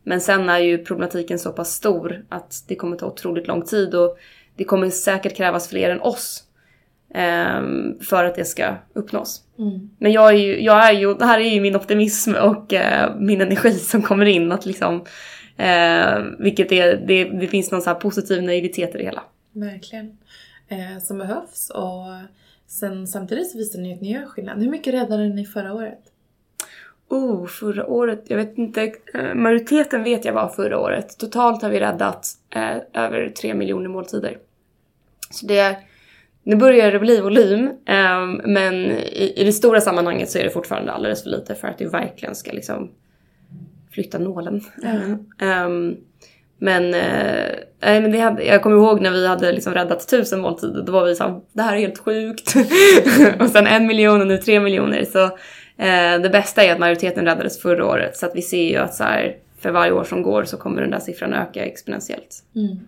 [0.03, 3.95] Men sen är ju problematiken så pass stor att det kommer ta otroligt lång tid
[3.95, 4.17] och
[4.55, 6.43] det kommer säkert krävas fler än oss
[7.15, 9.41] um, för att det ska uppnås.
[9.59, 9.89] Mm.
[9.97, 13.15] Men jag är ju, jag är ju, det här är ju min optimism och uh,
[13.19, 14.95] min energi som kommer in att liksom,
[15.59, 19.23] uh, vilket är, det, det finns någon så här positiv naivitet i det hela.
[19.53, 20.17] Verkligen.
[20.71, 22.05] Eh, som behövs och
[22.67, 24.59] sen samtidigt så visar ni att ni gör skillnad.
[24.59, 25.99] Hur mycket räddade ni förra året?
[27.09, 28.93] Oh, förra året, jag vet inte.
[29.13, 31.17] Eh, majoriteten vet jag var förra året.
[31.17, 34.37] Totalt har vi räddat eh, över tre miljoner måltider.
[35.29, 35.77] Så det,
[36.43, 40.49] nu börjar det bli volym, eh, men i, i, det stora sammanhanget så är det
[40.49, 42.91] fortfarande alldeles för lite för att det verkligen ska liksom
[43.91, 44.61] flytta nålen.
[44.83, 45.11] Mm.
[45.65, 45.97] Um,
[46.63, 50.83] men, eh, men det hade, jag kommer ihåg när vi hade liksom räddat tusen måltider,
[50.83, 52.55] då var vi så det här är helt sjukt.
[53.39, 55.05] och sen en miljon och nu tre miljoner.
[55.05, 55.23] Så
[55.77, 58.17] eh, det bästa är att majoriteten räddades förra året.
[58.17, 60.81] Så att vi ser ju att så här, för varje år som går så kommer
[60.81, 62.43] den där siffran öka exponentiellt.
[62.55, 62.79] Mm.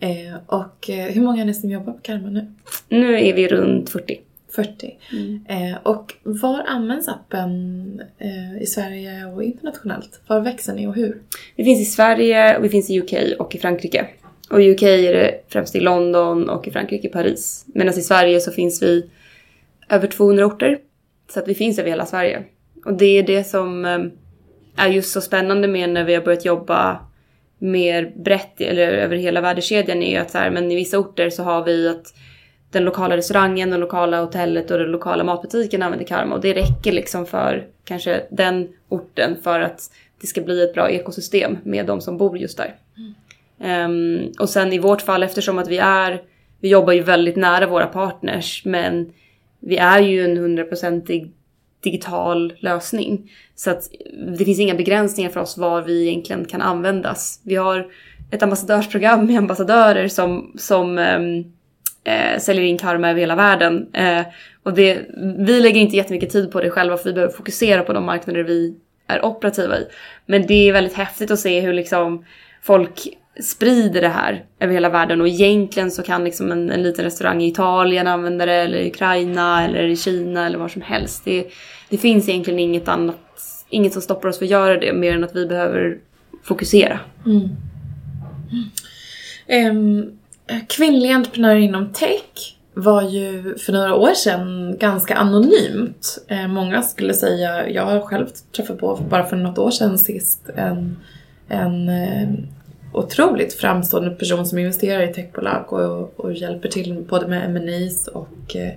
[0.00, 2.52] Eh, och eh, hur många är det som jobbar på Karma nu?
[2.88, 4.20] Nu är vi runt 40.
[4.54, 4.98] 40.
[5.12, 5.44] Mm.
[5.48, 10.20] Eh, och var används appen eh, i Sverige och internationellt?
[10.26, 11.22] Var växer ni och hur?
[11.56, 14.06] Vi finns i Sverige, och vi finns i UK och i Frankrike.
[14.50, 17.64] Och i UK är det främst i London och i Frankrike i Paris.
[17.66, 19.10] Medan i Sverige så finns vi
[19.88, 20.78] över 200 orter.
[21.32, 22.42] Så att vi finns över hela Sverige.
[22.84, 23.98] Och det är det som eh,
[24.76, 27.00] är just så spännande med när vi har börjat jobba
[27.58, 31.30] mer brett eller över hela värdekedjan är ju att så här, men i vissa orter
[31.30, 32.14] så har vi att
[32.70, 36.92] den lokala restaurangen, det lokala hotellet och den lokala matbutiken använder karma och det räcker
[36.92, 42.00] liksom för kanske den orten för att det ska bli ett bra ekosystem med de
[42.00, 42.74] som bor just där.
[42.96, 43.14] Mm.
[43.90, 46.22] Um, och sen i vårt fall eftersom att vi är,
[46.60, 49.12] vi jobbar ju väldigt nära våra partners men
[49.60, 51.32] vi är ju en hundraprocentig
[51.80, 53.30] digital lösning.
[53.54, 53.90] Så att
[54.38, 57.40] det finns inga begränsningar för oss var vi egentligen kan användas.
[57.44, 57.86] Vi har
[58.30, 61.52] ett ambassadörsprogram med ambassadörer som, som um,
[62.04, 63.86] eh, säljer in karma över hela världen.
[63.92, 64.22] Eh,
[64.62, 64.98] och det,
[65.38, 68.42] vi lägger inte jättemycket tid på det själva för vi behöver fokusera på de marknader
[68.42, 68.74] vi
[69.06, 69.86] är operativa i.
[70.26, 72.24] Men det är väldigt häftigt att se hur liksom
[72.62, 73.08] folk
[73.42, 77.42] sprider det här över hela världen och egentligen så kan liksom en, en liten restaurang
[77.42, 81.24] i Italien använda det eller i Ukraina eller i Kina eller var som helst.
[81.24, 81.46] Det,
[81.88, 83.16] det finns egentligen inget annat,
[83.68, 85.98] inget som stoppar oss för att göra det mer än att vi behöver
[86.42, 87.00] fokusera.
[87.26, 87.48] Mm.
[89.70, 90.19] Um,
[90.68, 96.24] kvinnliga entreprenörer inom tech var ju för några år sedan ganska anonymt.
[96.28, 100.50] Eh, många skulle säga, jag har själv träffat på bara för något år sedan sist
[100.56, 100.96] en,
[101.48, 102.28] en eh,
[102.92, 108.56] otroligt framstående person som investerar i techbolag och, och hjälper till både med M&As och
[108.56, 108.72] eh,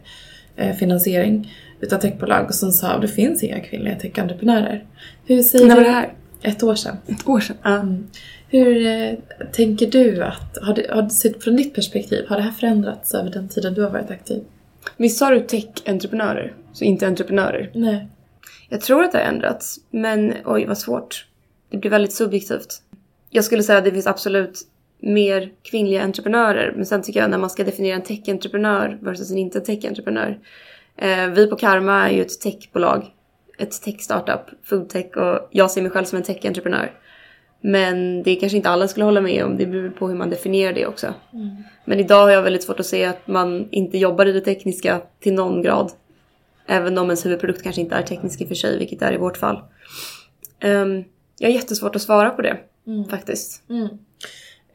[0.56, 4.84] eh, finansiering utav techbolag och som sa att det finns inga kvinnliga techentreprenörer.
[5.26, 6.14] Hur säger När var det här?
[6.44, 6.98] Ett år sedan.
[7.08, 7.58] Ett år sedan?
[7.64, 8.08] Mm.
[8.50, 9.14] Hur eh,
[9.52, 13.32] tänker du att, har det, har det, från ditt perspektiv, har det här förändrats över
[13.32, 14.44] den tiden du har varit aktiv?
[14.98, 16.54] Visst sa du tech-entreprenörer?
[16.74, 17.72] Så inte entreprenörer?
[17.74, 18.08] Nej.
[18.70, 21.26] Jag tror att det har ändrats, men oj vad svårt.
[21.70, 22.82] Det blir väldigt subjektivt.
[23.30, 24.60] Jag skulle säga att det finns absolut
[25.00, 29.38] mer kvinnliga entreprenörer, men sen tycker jag när man ska definiera en tech-entreprenör versus en
[29.38, 30.40] inte tech-entreprenör.
[30.98, 33.06] Eh, vi på Karma är ju ett techbolag,
[33.58, 36.92] ett tech-startup, foodtech och jag ser mig själv som en tech-entreprenör.
[37.62, 40.74] Men det kanske inte alla skulle hålla med om, det beror på hur man definierar
[40.74, 41.14] det också.
[41.34, 41.64] Mm.
[41.86, 45.02] Men idag har jag väldigt svårt att se att man inte jobbar i det tekniska
[45.20, 45.92] till någon grad.
[46.68, 49.14] Även om ens huvudprodukt kanske inte är teknisk i och för sig, vilket det är
[49.14, 49.62] i vårt fall.
[50.64, 51.04] Um,
[51.40, 53.06] jag har jättesvårt att svara på det mm.
[53.06, 53.70] faktiskt.
[53.70, 53.88] Mm.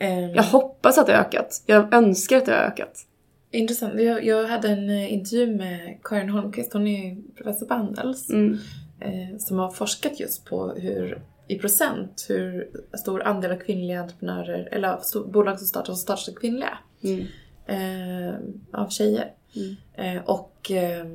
[0.01, 0.35] Um.
[0.35, 1.63] Jag hoppas att det har ökat.
[1.67, 3.07] Jag önskar att det har ökat.
[3.51, 4.01] Intressant.
[4.01, 8.59] Jag, jag hade en eh, intervju med Karin Holmqvist, hon är professor på Handels, Mm.
[9.01, 14.69] eh, som har forskat just på hur i procent hur stor andel av kvinnliga entreprenörer,
[14.73, 16.79] eller stor, bolag som startas, som startas av kvinnliga.
[17.05, 17.27] Mm.
[17.67, 18.35] Eh,
[18.81, 19.33] av tjejer.
[19.57, 19.77] Mm.
[20.17, 21.07] Eh, och eh,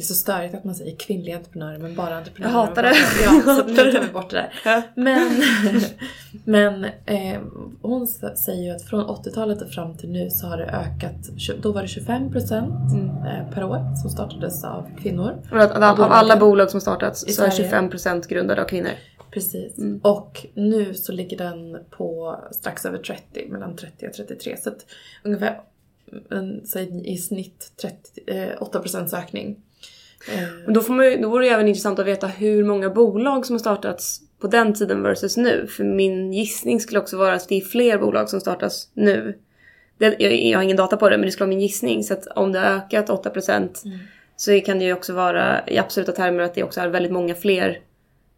[0.00, 2.52] det är så störigt att man säger kvinnliga entreprenörer men bara entreprenörer.
[2.54, 2.94] Jag hatar det.
[3.24, 4.52] Ja, så nu tar vi bort det där.
[4.64, 4.82] Ja.
[4.94, 5.42] Men,
[6.44, 7.40] men eh,
[7.82, 11.28] hon säger ju att från 80-talet och fram till nu så har det ökat,
[11.62, 13.26] då var det 25% Mm.
[13.26, 15.42] eh, per år som startades av kvinnor.
[15.52, 17.70] Att, av alla bolag som startats I så är Sverige.
[17.70, 18.90] 25% grundade av kvinnor.
[19.30, 19.78] Precis.
[19.78, 20.00] Mm.
[20.02, 24.56] Och nu så ligger den på strax över 30, mellan 30 och 33.
[24.56, 24.86] Så att
[25.24, 25.60] ungefär
[26.30, 29.56] en, säg i snitt 30, eh, 8% ökning.
[30.28, 33.46] Eh, Men då, får man då vore det även intressant att veta hur många bolag
[33.46, 35.66] som har startats på den tiden versus nu.
[35.66, 39.38] För min gissning skulle också vara att det är fler bolag som startas nu.
[39.98, 42.04] Det, jag, jag har ingen data på det men det skulle vara min gissning.
[42.04, 43.98] Så att om det har ökat 8% Mm.
[44.36, 47.34] så kan det ju också vara i absoluta termer att det också är väldigt många
[47.34, 47.78] fler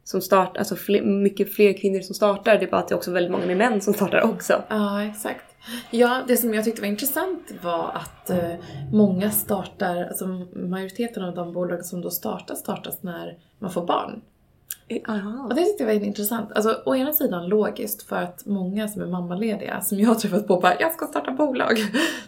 [0.05, 2.59] som startar, alltså fler, mycket fler kvinnor som startar.
[2.59, 4.63] Det är bara att det är också väldigt många mer män som startar också.
[4.69, 5.45] Ja, exakt.
[5.91, 8.55] Ja, det som jag tyckte var intressant var att eh,
[8.93, 14.23] många startar, alltså majoriteten av de bolag som då startas, startas när man får barn.
[15.09, 15.47] Aha.
[15.49, 16.53] Och det tyckte jag var intressant.
[16.53, 20.47] Alltså å ena sidan logiskt för att många som är mammalediga, som jag har träffat
[20.47, 21.79] på bara “jag ska starta bolag”.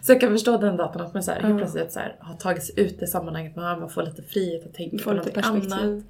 [0.01, 1.57] Så jag kan förstå den datan att man så här, helt Ja.
[1.57, 4.97] plötsligt så här, har tagit sig ut i sammanhanget, man, får lite frihet att tänka
[4.97, 5.73] Får på perspektiv.
[5.73, 6.03] annat.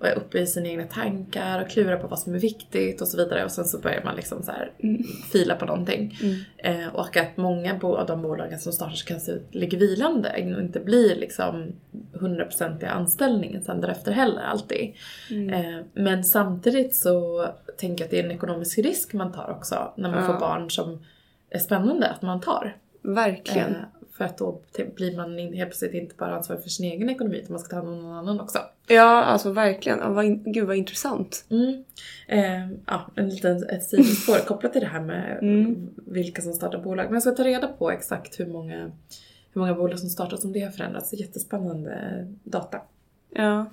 [0.00, 3.08] Och är uppe i sina egna tankar och klurar på vad som är viktigt och
[3.08, 3.44] så vidare.
[3.44, 5.02] Och sen så börjar man liksom så här Mm.
[5.32, 6.18] fila på någonting.
[6.22, 6.80] Mm.
[6.82, 11.16] Eh, och att många av de bolagen som startas kanske ligger vilande och inte blir
[11.16, 11.72] liksom
[12.12, 14.94] 100% i anställningen sen därefter heller alltid.
[15.30, 15.50] Mm.
[15.54, 17.46] Eh, men samtidigt så
[17.78, 20.26] tänker jag att det är en ekonomisk risk man tar också när man Ja.
[20.26, 21.04] får barn som
[21.50, 22.76] är spännande att man tar.
[23.02, 23.70] Verkligen.
[23.74, 23.82] Eh,
[24.20, 24.60] för att då
[24.94, 27.76] blir man helt plötsligt inte bara ansvarig för sin egen ekonomi utan man ska ta
[27.76, 28.58] hand om någon annan också.
[28.88, 29.98] Ja, alltså verkligen.
[29.98, 31.44] Ja, vad in, gud vad intressant.
[31.50, 31.84] Mm.
[32.28, 35.90] Eh, ja, en liten, ett sidospår kopplat till det här med Mm.
[36.06, 37.04] vilka som startar bolag.
[37.04, 38.90] Men jag ska ta reda på exakt hur många,
[39.52, 41.10] hur många bolag som startas, om det har förändrats.
[41.10, 42.80] Det är jättespännande data.
[43.34, 43.66] Ja.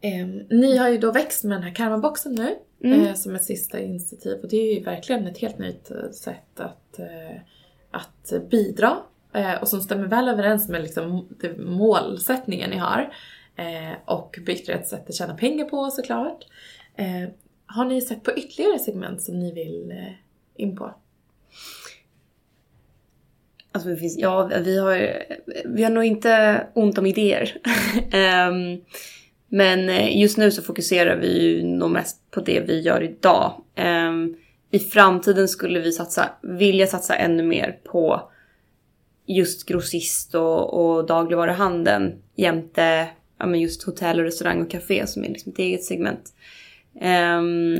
[0.00, 3.06] Eh, ni har ju då växt med den här karmaboxen nu Mm.
[3.06, 6.60] eh, som ett sista initiativ och det är ju verkligen ett helt nytt eh, sätt
[6.60, 7.40] att, eh,
[7.90, 8.96] att bidra
[9.32, 13.12] Eh, och som stämmer väl överens med liksom det målsättningen ni har
[13.56, 16.44] eh, och ytterligare ett sätt att tjäna pengar på såklart.
[16.96, 17.30] Eh,
[17.66, 20.12] har ni sett på ytterligare segment som ni vill eh,
[20.56, 20.94] in på?
[23.72, 25.22] Alltså det finns, ja, vi har,
[25.64, 27.56] vi har nog inte ont om idéer.
[28.48, 28.80] um,
[29.48, 33.62] men eh, just nu så fokuserar vi ju nog mest på det vi gör idag.
[33.76, 34.36] Um,
[34.70, 38.30] I framtiden skulle vi satsa, vilja satsa ännu mer på
[39.28, 45.24] just grossist och, och dagligvaruhandeln jämte ja, men just hotell och restaurang och café som
[45.24, 46.32] är liksom ett eget segment.
[47.00, 47.78] Ehm,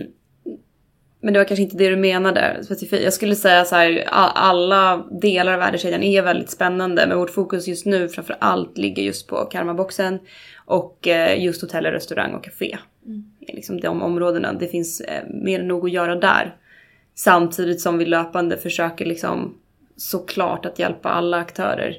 [1.20, 3.02] men det var kanske inte det du menade specifikt.
[3.02, 7.06] Jag skulle säga så här, alla delar av värdekedjan är väldigt spännande.
[7.06, 10.18] Men vårt fokus just nu framför allt ligger just på karmaboxen
[10.64, 12.78] och eh, just hotell, restaurang och café.
[13.40, 14.52] Det är liksom de områdena.
[14.52, 16.56] Det finns eh, mer än nog att göra där.
[17.14, 19.54] Samtidigt som vi löpande försöker liksom
[19.98, 21.96] såklart att hjälpa alla aktörer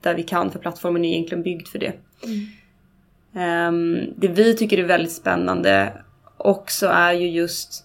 [0.00, 1.92] där vi kan för plattformen är egentligen byggd för det.
[3.34, 5.92] Ehm, det vi tycker är väldigt spännande
[6.36, 7.84] också är ju just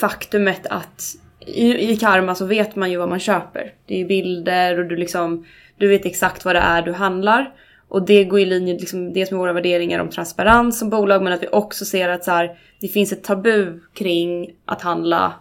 [0.00, 1.02] faktumet att
[1.46, 3.74] i, i Karma så vet man ju vad man köper.
[3.86, 5.46] Det är bilder och du liksom,
[5.78, 7.54] du vet exakt vad det är du handlar.
[7.88, 11.32] Och det går i linje liksom, dels med våra värderingar om transparens som bolag men
[11.32, 15.34] att vi också ser att så här, det finns ett tabu kring att handla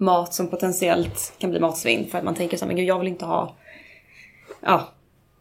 [0.00, 2.06] mat som potentiellt kan bli matsvinn.
[2.10, 3.56] För att man tänker så här, men gud jag vill inte ha
[4.60, 4.88] ja,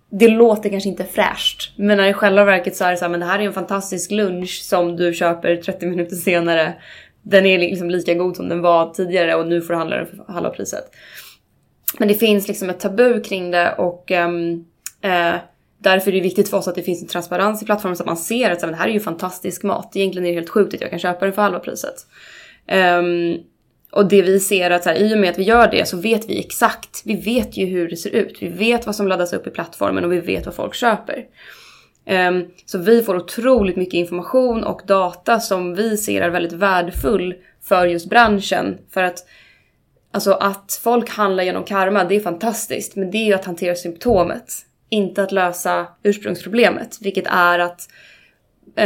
[0.10, 1.72] det låter kanske inte fräscht.
[1.76, 3.54] Men när i själva verket så är det så här, men det här är en
[3.54, 6.74] fantastisk lunch som du köper 30 minuter senare.
[7.22, 10.08] Den är liksom lika god som den var tidigare och nu får du handla den
[10.08, 10.92] för halva priset.
[11.98, 14.54] Men det finns liksom ett tabu kring det och um,
[15.06, 15.36] uh,
[15.78, 18.08] därför är det viktigt för oss att det finns en transparens i plattformen så att
[18.08, 19.96] man ser att så här, men det här är ju fantastisk mat.
[19.96, 21.96] Egentligen är det helt sjukt att jag kan köpa den för halva priset.
[22.72, 23.44] Um,
[23.92, 25.98] och det vi ser att så här, i och med att vi gör det så
[25.98, 27.02] vet vi exakt.
[27.06, 28.38] Vi vet ju hur det ser ut.
[28.42, 31.26] Vi vet vad som laddas upp i plattformen och vi vet vad folk köper.
[32.06, 37.36] Um, så vi får otroligt mycket information och data som vi ser är väldigt värdefull
[37.64, 38.78] för just branschen.
[38.90, 39.18] För att
[40.12, 42.96] alltså att folk handlar genom karma, det är fantastiskt.
[42.96, 44.54] Men det är ju att hantera symptomet.
[44.90, 46.98] Inte att lösa ursprungsproblemet.
[47.02, 47.90] Vilket är att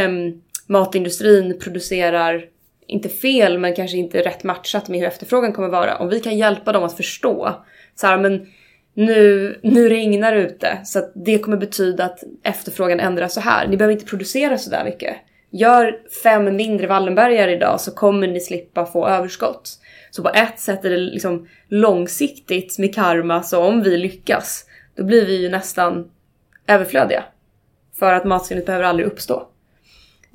[0.06, 2.53] um, matindustrin producerar
[2.94, 5.98] inte fel men kanske inte rätt matchat med hur efterfrågan kommer vara.
[5.98, 7.64] Om vi kan hjälpa dem att förstå
[7.96, 8.48] så här, men
[8.94, 13.68] nu, nu regnar det ute så att det kommer betyda att efterfrågan ändras så här.
[13.68, 15.16] Ni behöver inte producera så där mycket.
[15.50, 19.70] Gör fem mindre Wallenbergare idag så kommer ni slippa få överskott.
[20.12, 25.04] Så på ett sätt är det liksom långsiktigt med karma så om vi lyckas då
[25.04, 26.12] blir vi ju nästan
[26.68, 27.24] överflödiga.
[28.00, 29.48] För att matsvinnet behöver aldrig uppstå.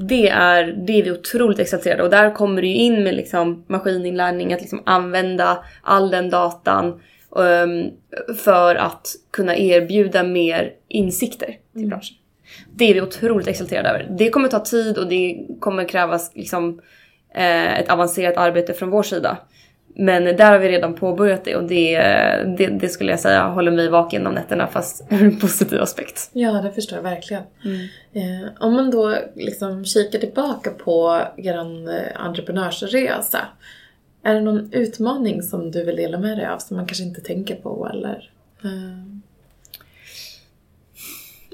[0.00, 3.64] Det är, det är vi otroligt exalterade och där kommer det ju in med liksom
[3.66, 7.90] maskininlärning, att liksom använda all den datan um,
[8.36, 11.88] för att kunna erbjuda mer insikter till mm.
[11.88, 12.16] branschen.
[12.74, 14.06] Det är vi otroligt exalterade över.
[14.18, 16.80] Det kommer ta tid och det kommer krävas liksom,
[17.34, 19.38] eh, ett avancerat arbete från vår sida.
[20.00, 21.98] Men där har vi redan påbörjat det och det,
[22.58, 26.30] det, det skulle jag säga håller mig vaken om nätterna fast ur en positiv aspekt.
[26.32, 27.42] Ja, det förstår jag verkligen.
[27.64, 27.88] Mm.
[28.12, 33.38] Eh, om man då liksom kikar tillbaka på er eh, entreprenörsresa.
[34.22, 37.20] Är det någon utmaning som du vill dela med dig av som man kanske inte
[37.20, 38.30] tänker på eller?
[38.64, 39.18] Eh...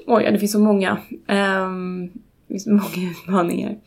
[0.07, 0.97] Oj, det finns så många.
[1.27, 2.07] Um,
[2.47, 3.77] det finns många utmaningar.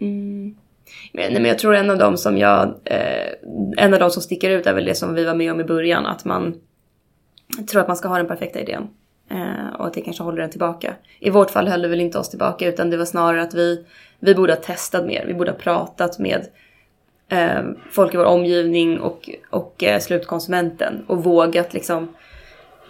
[0.00, 0.54] Mm.
[1.12, 3.32] Men, men jag tror en av dem som jag, eh,
[3.76, 5.64] en av dem som sticker ut är väl det som vi var med om i
[5.64, 6.54] början, att man
[7.70, 8.88] tror att man ska ha den perfekta idén.
[9.30, 10.94] Eh, och att det kanske håller den tillbaka.
[11.20, 13.84] I vårt fall höll det väl inte oss tillbaka utan det var snarare att vi,
[14.20, 15.24] vi borde ha testat mer.
[15.26, 16.46] Vi borde ha pratat med
[17.28, 22.08] eh, folk i vår omgivning och, och eh, slutkonsumenten och vågat liksom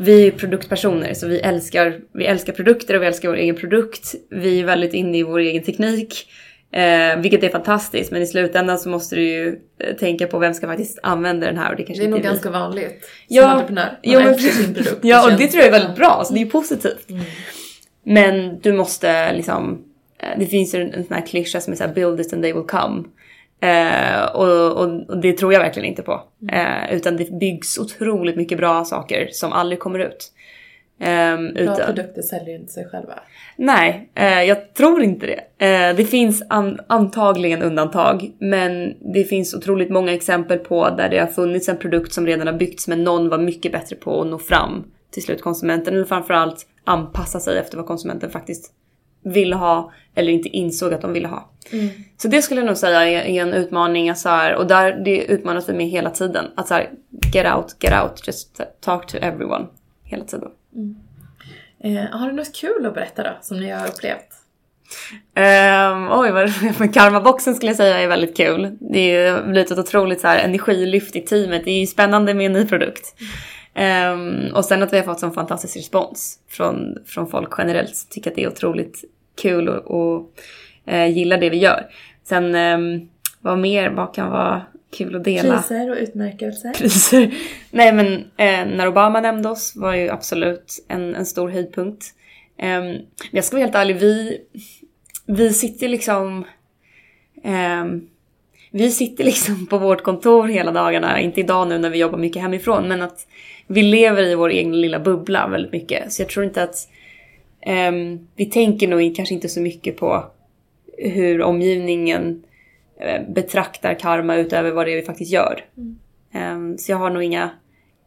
[0.00, 4.14] vi är produktpersoner så vi älskar, vi älskar produkter och vi älskar vår egen produkt.
[4.30, 6.30] Vi är väldigt inne i vår egen teknik.
[6.72, 10.54] Eh, vilket är fantastiskt men i slutändan så måste du ju eh, tänka på vem
[10.54, 13.46] ska faktiskt använda den här och det kanske Det är nog ganska vanligt som ja,
[13.46, 13.98] entreprenör.
[14.02, 14.98] Ja, men, sin produkt.
[15.02, 17.10] ja och det tror jag är väldigt bra, så det är ju positivt.
[17.10, 17.24] Mm.
[18.02, 19.84] Men du måste liksom,
[20.18, 22.42] eh, det finns ju en, en sån här klyscha som är såhär build it and
[22.42, 23.04] they will come.
[23.60, 26.22] Eh, och, och, och, det tror jag verkligen inte på.
[26.42, 26.54] Mm.
[26.54, 30.32] Eh, utan det byggs otroligt mycket bra saker som aldrig kommer ut.
[31.00, 31.76] Um, Bra utan...
[31.76, 33.14] produkter säljer inte sig själva.
[33.56, 35.66] Nej, eh, jag tror inte det.
[35.66, 41.18] Eh, det finns an antagligen undantag, men det finns otroligt många exempel på där det
[41.18, 44.26] har funnits en produkt som redan har byggts men någon var mycket bättre på att
[44.26, 48.72] nå fram till slutkonsumenten eller framförallt anpassa sig efter vad konsumenten faktiskt
[49.24, 51.50] ville ha eller inte insåg att de ville ha.
[51.72, 51.88] Mm.
[52.16, 54.14] Så det skulle jag nog säga är, en utmaning.
[54.14, 56.44] Så här, och där, det utmanas vi med hela tiden.
[56.56, 56.90] Att så här,
[57.34, 59.66] get out, get out, just talk to everyone.
[60.04, 60.48] Hela tiden.
[60.78, 60.96] Mm.
[61.80, 64.34] Eh, har du något kul att berätta då, som ni har upplevt?
[65.36, 66.30] Um, oj,
[66.78, 68.76] vad, karmaboxen skulle jag säga är väldigt kul.
[68.80, 71.64] Det har blivit ett otroligt så här, energilyft i teamet.
[71.64, 73.14] Det är ju spännande med en ny produkt.
[74.12, 77.96] Um, och sen att vi har fått sån fantastisk respons från, från folk generellt.
[77.96, 79.04] så Tycker att det är otroligt
[79.42, 80.32] kul och, och
[80.86, 81.86] eh, uh, gillar det vi gör.
[82.24, 83.08] Sen um,
[83.40, 85.56] vad mer, vad kan vara kul att dela.
[85.56, 86.72] Priser och utmärkelser.
[86.72, 87.34] Priser.
[87.70, 92.04] Nej men eh, när Obama nämnde oss var ju absolut en, en stor höjdpunkt.
[92.58, 94.40] Eh, men jag ska vara helt ärlig, vi,
[95.26, 96.44] vi sitter liksom...
[97.44, 97.84] Eh,
[98.70, 102.42] vi sitter liksom på vårt kontor hela dagarna, inte idag nu när vi jobbar mycket
[102.42, 103.26] hemifrån, men att
[103.66, 106.12] vi lever i vår egen lilla bubbla väldigt mycket.
[106.12, 106.88] Så jag tror inte att...
[107.66, 110.24] Um, vi tänker nog kanske inte så mycket på
[110.98, 112.42] hur omgivningen
[113.28, 115.64] betraktar karma utöver vad det är vi faktiskt gör.
[115.76, 115.98] Mm.
[116.34, 117.50] Um, så jag har nog inga,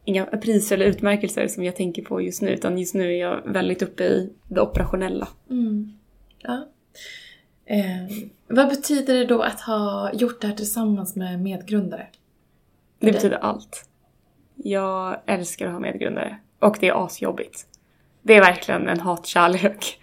[0.04, 3.40] inga priser eller utmärkelser som jag tänker på just nu utan just nu är jag
[3.44, 5.28] väldigt uppe i det operationella.
[5.50, 5.92] Mm.
[6.38, 6.68] Ja.
[7.66, 8.16] Eh,
[8.48, 12.06] vad betyder det då att ha gjort det här tillsammans med medgrundare?
[12.98, 13.88] Det, det betyder allt.
[14.56, 17.66] Jag älskar att ha medgrundare och det är asjobbigt.
[18.22, 19.98] Det är verkligen en hatkärlek.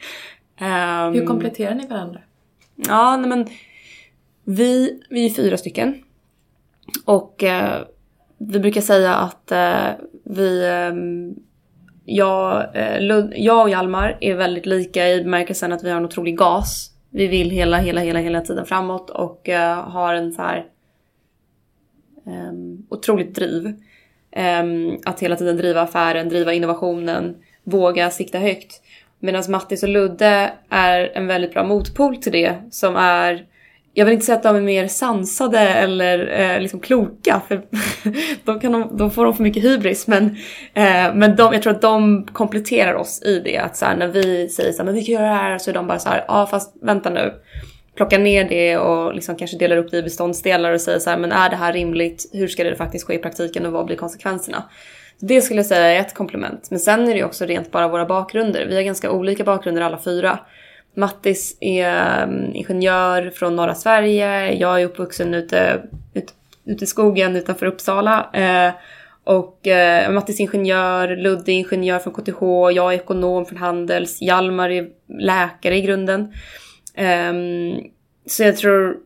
[0.62, 2.19] Um, Hur kompletterar ni varandra?
[2.75, 3.47] Ja, nej men
[4.49, 6.03] vi, vi är fyra stycken.
[7.05, 7.81] Och eh,
[8.38, 9.88] vi brukar säga att eh,
[10.23, 11.35] vi, ehm, eh,
[12.05, 12.67] jag,
[12.99, 16.91] Lund, jag och Hjalmar är väldigt lika i bemärkelsen att vi har en otrolig gas.
[17.09, 20.65] Vi vill hela, hela, hela, hela tiden framåt och eh, har en så här
[22.25, 23.73] ehm, otroligt driv.
[24.31, 28.81] Ehm, att hela tiden driva affären, driva innovationen, våga sikta högt.
[29.19, 33.48] Medan Mattis och Ludde är en väldigt bra motpol till det som är
[34.00, 37.62] jag vill inte säga att de är mer sansade eller eh, liksom kloka för
[38.43, 40.08] då, kan de, då får de för mycket hybris.
[40.08, 40.25] Men,
[40.73, 43.58] eh, men de, jag tror att de kompletterar oss i det.
[43.58, 45.69] Att så här, när vi säger så här, men vi kan göra det här så
[45.69, 47.33] är de bara så här, ja ah, fast vänta nu.
[47.95, 51.17] Plocka ner det och liksom kanske delar upp det i beståndsdelar och säger så här,
[51.17, 52.29] men är det här rimligt?
[52.33, 54.63] Hur ska det faktiskt ske i praktiken och vad blir konsekvenserna?
[55.19, 56.67] Det skulle jag säga är ett komplement.
[56.69, 58.65] Men sen är det också rent bara våra bakgrunder.
[58.69, 60.39] Vi har ganska olika bakgrunder alla fyra.
[60.94, 64.54] Mattis är mm, ingenjör från norra Sverige.
[64.54, 65.81] Jag är uppvuxen ute,
[66.13, 66.33] ute,
[66.65, 68.29] ute i skogen utanför Uppsala.
[68.33, 68.73] Eh,
[69.23, 72.42] Och eh, Mattis ingenjör, Ludde är ingenjör från KTH,
[72.75, 76.33] jag är ekonom från Handels, Hjalmar är läkare i grunden.
[76.98, 77.92] Um,
[78.25, 78.98] så jag tror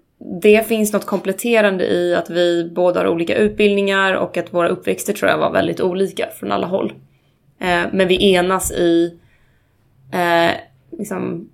[0.41, 5.13] det finns något kompletterande i att vi båda har olika utbildningar och att våra uppväxter
[5.13, 6.93] tror jag var väldigt olika från alla håll.
[7.61, 9.19] Uh, men vi enas i
[10.13, 10.51] uh,
[10.99, 11.49] liksom,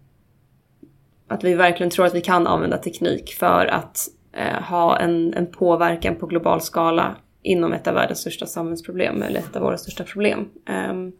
[1.30, 4.08] att vi verkligen tror att vi kan använda teknik för att
[4.38, 9.40] uh, ha en, en påverkan på global skala inom ett av världens största samhällsproblem eller
[9.40, 10.50] ett av våra största problem.
[10.90, 11.12] Um,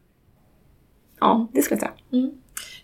[1.20, 2.22] ja, det skulle jag säga.
[2.22, 2.32] Mm.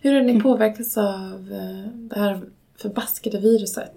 [0.00, 2.40] Hur har ni påverkats av eh, det här
[2.82, 3.94] förbaskade viruset?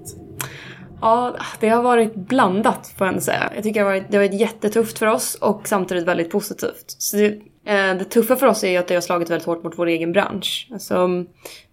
[1.01, 3.51] Ja, det har varit blandat får jag ändå säga.
[3.55, 6.95] Jag tycker det har varit, det har varit jättetufft för oss och samtidigt väldigt positivt.
[6.97, 7.27] Så det,
[7.65, 9.87] eh, det tuffa för oss är ju att det har slagit väldigt hårt mot vår
[9.87, 10.67] egen bransch.
[10.71, 11.25] Alltså,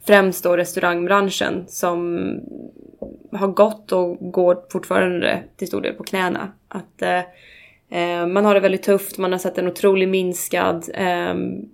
[0.07, 2.31] främst då restaurangbranschen som
[3.33, 6.53] har gått och går fortfarande till stor del på knäna.
[6.69, 7.19] Att eh,
[7.91, 11.69] eh man har det väldigt tufft, man har sett en otroligt minskad ehm,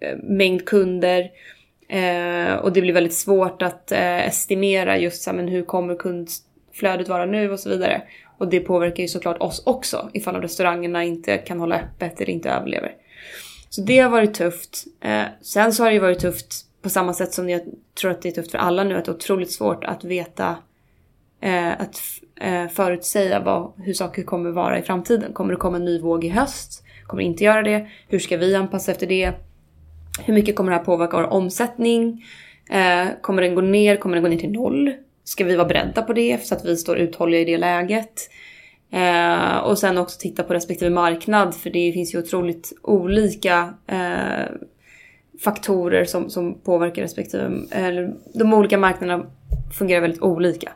[0.00, 1.30] eh, mängd kunder.
[1.88, 5.94] Eh, och det blir väldigt svårt att eh, estimera just så här, men hur kommer
[5.94, 8.02] kundflödet vara nu och så vidare.
[8.38, 12.50] Och det påverkar ju såklart oss också ifall restaurangerna inte kan hålla öppet eller inte
[12.50, 12.92] överlever.
[13.68, 14.84] Så det har varit tufft.
[15.00, 17.60] Eh, sen så har det ju varit tufft på samma sätt som jag
[18.00, 20.56] tror att det är tufft för alla nu, att det är otroligt svårt att veta,
[21.40, 22.00] eh, att
[22.40, 25.32] eh, förutsäga vad, hur saker kommer vara i framtiden.
[25.32, 26.84] Kommer det komma en ny våg i höst?
[27.06, 27.86] Kommer det inte göra det?
[28.08, 29.32] Hur ska vi anpassa efter det?
[30.24, 32.24] Hur mycket kommer det här påverka vår omsättning?
[32.70, 33.96] Eh, kommer den gå ner?
[33.96, 34.92] Kommer den gå ner till noll?
[35.24, 38.30] Ska vi vara beredda på det så att vi står uthålliga i det läget?
[38.90, 44.54] Eh, och sen också titta på respektive marknad för det finns ju otroligt olika eh,
[45.44, 49.26] faktorer som, som påverkar respektive, eller de olika marknaderna
[49.78, 50.72] fungerar väldigt olika.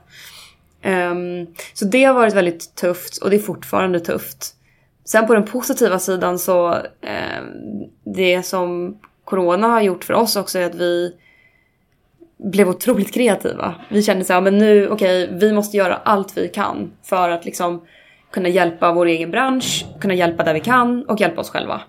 [0.84, 4.54] Um, så det har varit väldigt tufft och det är fortfarande tufft.
[5.04, 6.82] Sen på den positiva sidan så um,
[8.04, 11.14] det som corona har gjort för oss också är att vi
[12.38, 13.74] blev otroligt kreativa.
[13.90, 17.30] Vi kände så här, men nu, okej, okay, vi måste göra allt vi kan för
[17.30, 17.82] att liksom
[18.30, 21.80] kunna hjälpa vår egen bransch, kunna hjälpa där vi kan och hjälpa oss själva.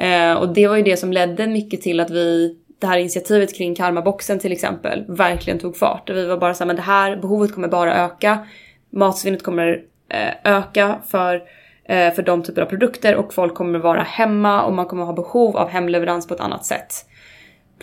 [0.00, 3.56] Eh, och det var ju det som ledde mycket till att vi, det här initiativet
[3.56, 6.10] kring karmaboxen till exempel, verkligen tog fart.
[6.10, 8.46] Och vi var bara såhär, men det här behovet kommer bara öka.
[8.90, 11.42] Matsvinnet kommer eh, öka för
[11.90, 15.12] Eh, för de typer av produkter och folk kommer vara hemma och man kommer ha
[15.12, 16.94] behov av hemleverans på ett annat sätt.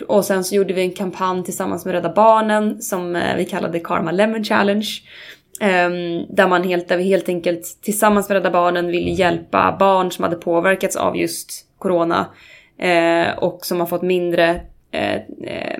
[0.08, 3.80] Och sen så gjorde vi en kampanj tillsammans med Rädda Barnen som eh, vi kallade
[3.80, 4.86] Karma Lemon Challenge.
[5.60, 10.10] Ehm, där, man helt, där vi helt enkelt tillsammans med Rädda Barnen ville hjälpa barn
[10.10, 12.26] som hade påverkats av just Corona
[12.78, 14.60] eh, och som har fått mindre
[14.90, 15.14] eh,
[15.44, 15.78] eh,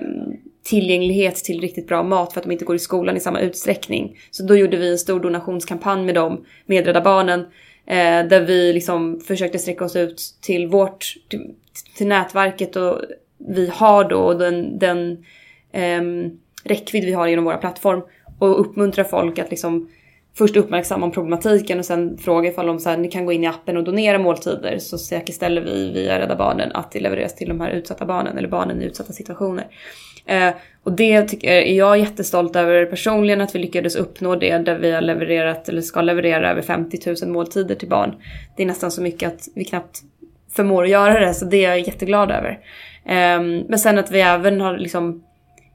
[0.63, 4.17] tillgänglighet till riktigt bra mat för att de inte går i skolan i samma utsträckning.
[4.31, 7.45] Så då gjorde vi en stor donationskampanj med dem, med Rädda Barnen,
[7.89, 11.55] Eh, där vi liksom försökte sträcka oss ut till vårt, till,
[11.97, 13.01] till nätverket och
[13.37, 15.25] vi har då den, den
[15.71, 16.31] eh,
[16.63, 18.01] räckvidd vi har genom våra plattform
[18.39, 19.89] och uppmuntra folk att liksom
[20.37, 23.47] först uppmärksamma problematiken och sen fråga ifall de så här, ni kan gå in i
[23.47, 27.61] appen och donera måltider så säkerställer vi via Rädda Barnen att det levereras till de
[27.61, 29.67] här utsatta barnen eller barnen i utsatta situationer.
[30.25, 30.49] Eh,
[30.83, 34.91] och det tycker, är jag jättestolt över personligen att vi lyckades uppnå det där vi
[34.91, 38.15] har levererat eller ska leverera över 50 000 måltider till barn.
[38.57, 40.01] Det är nästan så mycket att vi knappt
[40.55, 42.59] förmår att göra det så det är jag jätteglad över.
[43.05, 45.23] Eh, men sen att vi även har liksom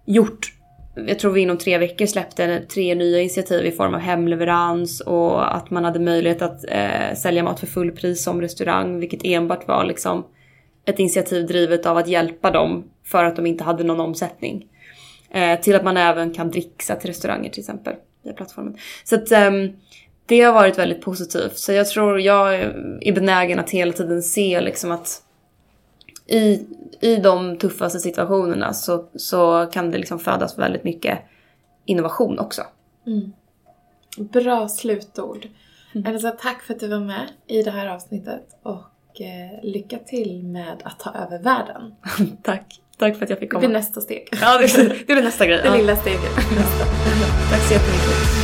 [0.07, 0.53] gjort
[0.95, 5.57] jag tror vi inom tre veckor släppte tre nya initiativ i form av hemleverans och
[5.57, 9.85] att man hade möjlighet att eh, sälja mat för fullpris som restaurang, vilket enbart var
[9.85, 10.27] liksom
[10.85, 14.67] ett initiativ drivet av att hjälpa dem för att de inte hade någon omsättning.
[15.31, 18.77] Eh, till att man även kan dricksa till restauranger till exempel via plattformen.
[19.05, 19.51] Så att eh,
[20.27, 21.59] det har varit väldigt positivt.
[21.59, 22.55] Så jag tror jag
[23.01, 25.23] är benägen att hela tiden se liksom att
[26.27, 26.67] i,
[27.01, 31.19] i de tuffaste situationerna så, så kan det liksom födas väldigt mycket
[31.85, 32.63] innovation också.
[33.07, 33.33] Mm.
[34.19, 35.49] Bra slutord.
[35.95, 36.15] Mm.
[36.15, 40.43] Elsa, tack för att du var med i det här avsnittet och eh, lycka till
[40.43, 41.95] med att ta över världen.
[42.43, 42.81] tack.
[42.99, 43.61] Tack för att jag fick komma.
[43.61, 44.29] Det blir nästa steg.
[44.41, 45.59] Ja, det, det blir nästa grej.
[45.63, 45.77] Det ja.
[45.77, 46.35] lilla steget.
[47.51, 48.44] tack så jättemycket.